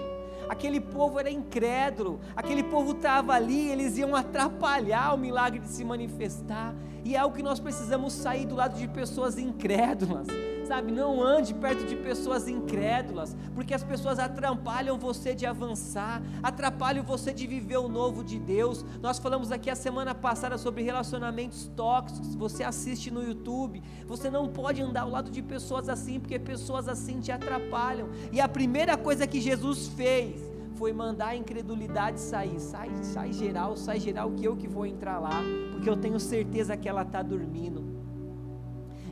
aquele 0.48 0.80
povo 0.80 1.18
era 1.18 1.30
incrédulo, 1.30 2.20
aquele 2.34 2.62
povo 2.62 2.92
estava 2.92 3.32
ali, 3.34 3.68
eles 3.68 3.96
iam 3.98 4.14
atrapalhar 4.14 5.14
o 5.14 5.18
milagre 5.18 5.60
de 5.60 5.68
se 5.68 5.84
manifestar, 5.84 6.74
e 7.04 7.14
é 7.14 7.18
algo 7.18 7.36
que 7.36 7.42
nós 7.42 7.60
precisamos 7.60 8.12
sair 8.12 8.46
do 8.46 8.54
lado 8.54 8.76
de 8.76 8.88
pessoas 8.88 9.38
incrédulas 9.38 10.26
sabe? 10.66 10.92
Não 10.92 11.22
ande 11.22 11.54
perto 11.54 11.84
de 11.84 11.96
pessoas 11.96 12.48
incrédulas, 12.48 13.36
porque 13.54 13.72
as 13.72 13.84
pessoas 13.84 14.18
atrapalham 14.18 14.98
você 14.98 15.34
de 15.34 15.46
avançar, 15.46 16.22
atrapalham 16.42 17.04
você 17.04 17.32
de 17.32 17.46
viver 17.46 17.78
o 17.78 17.88
novo 17.88 18.24
de 18.24 18.38
Deus. 18.38 18.84
Nós 19.00 19.18
falamos 19.18 19.52
aqui 19.52 19.70
a 19.70 19.76
semana 19.76 20.14
passada 20.14 20.58
sobre 20.58 20.82
relacionamentos 20.82 21.70
tóxicos. 21.76 22.34
Você 22.34 22.64
assiste 22.64 23.10
no 23.10 23.22
YouTube, 23.22 23.82
você 24.06 24.30
não 24.30 24.48
pode 24.48 24.82
andar 24.82 25.02
ao 25.02 25.10
lado 25.10 25.30
de 25.30 25.42
pessoas 25.42 25.88
assim, 25.88 26.18
porque 26.18 26.38
pessoas 26.38 26.88
assim 26.88 27.20
te 27.20 27.30
atrapalham. 27.30 28.08
E 28.32 28.40
a 28.40 28.48
primeira 28.48 28.96
coisa 28.96 29.26
que 29.26 29.40
Jesus 29.40 29.88
fez 29.88 30.40
foi 30.76 30.92
mandar 30.92 31.28
a 31.28 31.36
incredulidade 31.36 32.20
sair. 32.20 32.60
Sai, 32.60 32.90
sai 33.02 33.32
geral, 33.32 33.76
sai 33.76 33.98
geral 33.98 34.30
que 34.32 34.44
eu 34.44 34.56
que 34.56 34.68
vou 34.68 34.84
entrar 34.84 35.18
lá, 35.18 35.42
porque 35.72 35.88
eu 35.88 35.96
tenho 35.96 36.20
certeza 36.20 36.76
que 36.76 36.88
ela 36.88 37.02
está 37.02 37.22
dormindo. 37.22 37.85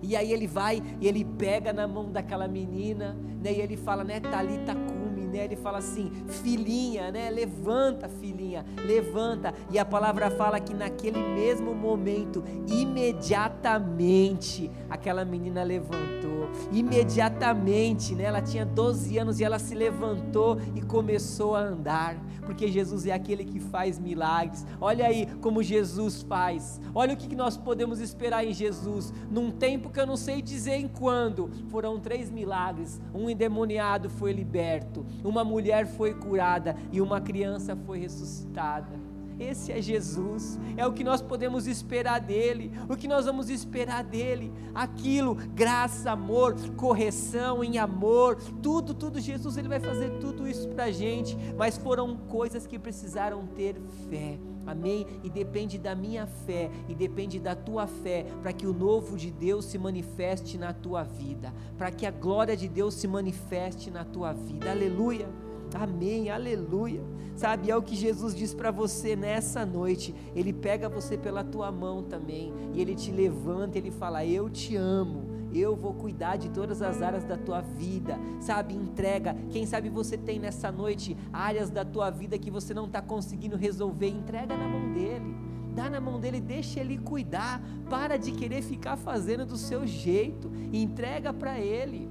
E 0.05 0.15
aí 0.15 0.33
ele 0.33 0.47
vai 0.47 0.83
e 1.01 1.09
ele 1.09 1.25
pega 1.25 1.73
na 1.73 1.89
mão 1.89 2.13
daquela 2.13 2.47
menina, 2.47 3.17
né? 3.43 3.53
E 3.53 3.61
ele 3.61 3.77
fala, 3.77 4.05
né, 4.05 4.21
Talita 4.21 4.75
cume, 4.75 5.04
Ele 5.39 5.57
fala 5.57 5.79
assim, 5.79 6.13
filhinha, 6.29 7.11
né? 7.11 7.31
Levanta, 7.31 8.09
filhinha, 8.09 8.65
levanta. 8.87 9.53
E 9.71 9.79
a 9.79 9.85
palavra 9.85 10.31
fala 10.31 10.61
que 10.61 10.75
naquele 10.75 11.19
mesmo 11.19 11.75
momento, 11.75 12.45
imediatamente, 12.67 14.71
aquela 14.89 15.25
menina 15.25 15.63
levantou. 15.63 16.35
Imediatamente, 16.73 18.15
né? 18.15 18.25
Ela 18.25 18.43
tinha 18.43 18.65
12 18.65 19.19
anos 19.19 19.41
e 19.41 19.45
ela 19.45 19.59
se 19.59 19.75
levantou 19.75 20.59
e 20.75 20.83
começou 20.83 21.57
a 21.57 21.61
andar, 21.61 22.17
porque 22.45 22.69
Jesus 22.69 23.07
é 23.07 23.13
aquele 23.13 23.45
que 23.45 23.59
faz 23.59 23.99
milagres. 23.99 24.67
Olha 24.81 25.07
aí 25.07 25.27
como 25.41 25.63
Jesus 25.63 26.23
faz. 26.23 26.81
Olha 26.95 27.15
o 27.15 27.17
que 27.17 27.35
nós 27.35 27.57
podemos 27.57 28.01
esperar 28.01 28.45
em 28.45 28.53
Jesus. 28.53 29.13
Num 29.31 29.51
tempo 29.51 29.91
que 29.91 29.99
eu 29.99 30.07
não 30.07 30.17
sei 30.17 30.43
dizer 30.43 30.75
em 30.75 30.89
quando, 30.89 31.51
foram 31.69 31.99
três 31.99 32.31
milagres. 32.31 33.01
Um 33.15 33.29
endemoniado 33.29 34.11
foi 34.11 34.33
liberto, 34.33 35.05
uma 35.25 35.43
mulher 35.43 35.87
foi 35.87 36.15
curada 36.15 36.77
e 36.93 37.01
uma 37.01 37.21
criança 37.21 37.75
foi 37.75 37.99
ressuscitada. 37.99 39.04
Esse 39.39 39.73
é 39.73 39.81
Jesus, 39.81 40.59
é 40.77 40.87
o 40.87 40.93
que 40.93 41.03
nós 41.03 41.21
podemos 41.21 41.67
esperar 41.67 42.21
dele, 42.21 42.73
o 42.89 42.97
que 42.97 43.09
nós 43.09 43.27
vamos 43.27 43.51
esperar 43.51 44.05
dele, 44.05 44.53
aquilo, 44.75 45.35
graça, 45.55 46.13
amor, 46.13 46.55
correção 46.77 47.65
em 47.65 47.79
amor, 47.79 48.37
tudo, 48.63 48.95
tudo, 48.95 49.21
Jesus, 49.21 49.57
ele 49.57 49.69
vai 49.69 49.81
fazer 49.81 50.19
tudo 50.21 50.47
isso 50.47 50.69
para 50.69 50.85
a 50.85 50.93
gente, 50.93 51.37
mas 51.57 51.77
foram 51.77 52.17
coisas 52.17 52.67
que 52.67 52.79
precisaram 52.79 53.47
ter 53.47 53.77
fé. 54.09 54.39
Amém? 54.67 55.07
E 55.23 55.29
depende 55.29 55.79
da 55.79 55.95
minha 55.95 56.27
fé 56.27 56.71
e 56.89 56.95
depende 56.95 57.39
da 57.39 57.55
tua 57.55 57.87
fé 57.87 58.25
para 58.43 58.53
que 58.53 58.67
o 58.67 58.73
novo 58.73 59.17
de 59.17 59.31
Deus 59.31 59.67
se 59.67 59.77
manifeste 59.77 60.57
na 60.57 60.73
tua 60.73 61.03
vida, 61.03 61.53
para 61.77 61.91
que 61.91 62.07
a 62.07 62.11
glória 62.11 62.57
de 62.57 62.69
Deus 62.69 62.95
se 62.95 63.07
manifeste 63.07 63.91
na 63.91 64.05
tua 64.05 64.33
vida. 64.33 64.71
Aleluia. 64.71 65.44
Amém, 65.75 66.31
aleluia. 66.31 67.03
Sabe, 67.37 67.71
é 67.71 67.77
o 67.77 67.83
que 67.83 67.97
Jesus 67.97 68.35
diz 68.35 68.55
para 68.55 68.71
você 68.71 69.17
nessa 69.17 69.67
noite. 69.67 70.15
Ele 70.35 70.53
pega 70.53 70.89
você 70.89 71.19
pela 71.19 71.43
tua 71.43 71.73
mão 71.73 72.03
também 72.03 72.53
e 72.73 72.81
ele 72.81 72.95
te 72.95 73.11
levanta, 73.11 73.77
ele 73.77 73.91
fala: 73.91 74.25
"Eu 74.25 74.49
te 74.49 74.77
amo" 74.77 75.35
eu 75.61 75.77
vou 75.77 75.95
cuidar 75.95 76.37
de 76.37 76.49
todas 76.49 76.83
as 76.83 77.01
áreas 77.01 77.25
da 77.25 77.37
tua 77.37 77.61
vida, 77.61 78.19
sabe? 78.41 78.75
Entrega. 78.75 79.37
Quem 79.51 79.67
sabe 79.67 79.89
você 79.89 80.17
tem 80.17 80.39
nessa 80.39 80.73
noite 80.73 81.17
áreas 81.33 81.71
da 81.71 81.85
tua 81.85 82.11
vida 82.11 82.39
que 82.39 82.51
você 82.51 82.75
não 82.75 82.87
está 82.87 83.01
conseguindo 83.01 83.57
resolver, 83.57 84.09
entrega 84.09 84.57
na 84.57 84.69
mão 84.69 84.93
dele. 84.93 85.35
Dá 85.75 85.91
na 85.91 86.01
mão 86.01 86.21
dele, 86.21 86.41
deixa 86.41 86.81
ele 86.81 86.99
cuidar. 86.99 87.61
Para 87.91 88.17
de 88.17 88.33
querer 88.33 88.63
ficar 88.63 88.97
fazendo 88.97 89.45
do 89.45 89.57
seu 89.57 89.87
jeito. 89.87 90.51
Entrega 90.73 91.33
para 91.33 91.59
ele. 91.59 92.09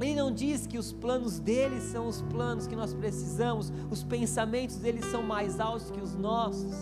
Ele 0.00 0.14
não 0.14 0.30
diz 0.32 0.66
que 0.66 0.78
os 0.78 0.92
planos 0.92 1.38
dele 1.38 1.80
são 1.80 2.08
os 2.08 2.20
planos 2.22 2.66
que 2.66 2.76
nós 2.76 2.92
precisamos, 2.92 3.72
os 3.90 4.02
pensamentos 4.02 4.76
dele 4.76 5.02
são 5.02 5.22
mais 5.22 5.60
altos 5.60 5.90
que 5.90 6.00
os 6.00 6.14
nossos 6.14 6.74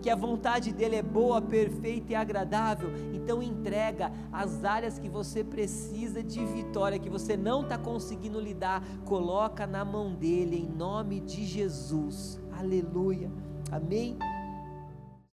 que 0.00 0.10
a 0.10 0.16
vontade 0.16 0.72
dele 0.72 0.96
é 0.96 1.02
boa, 1.02 1.40
perfeita 1.40 2.12
e 2.12 2.14
agradável. 2.14 2.90
Então 3.12 3.42
entrega 3.42 4.12
as 4.32 4.64
áreas 4.64 4.98
que 4.98 5.08
você 5.08 5.42
precisa 5.42 6.22
de 6.22 6.44
vitória, 6.46 6.98
que 6.98 7.10
você 7.10 7.36
não 7.36 7.62
está 7.62 7.76
conseguindo 7.76 8.40
lidar, 8.40 8.82
coloca 9.04 9.66
na 9.66 9.84
mão 9.84 10.14
dele 10.14 10.56
em 10.56 10.76
nome 10.76 11.20
de 11.20 11.44
Jesus. 11.44 12.40
Aleluia. 12.52 13.30
Amém. 13.70 14.16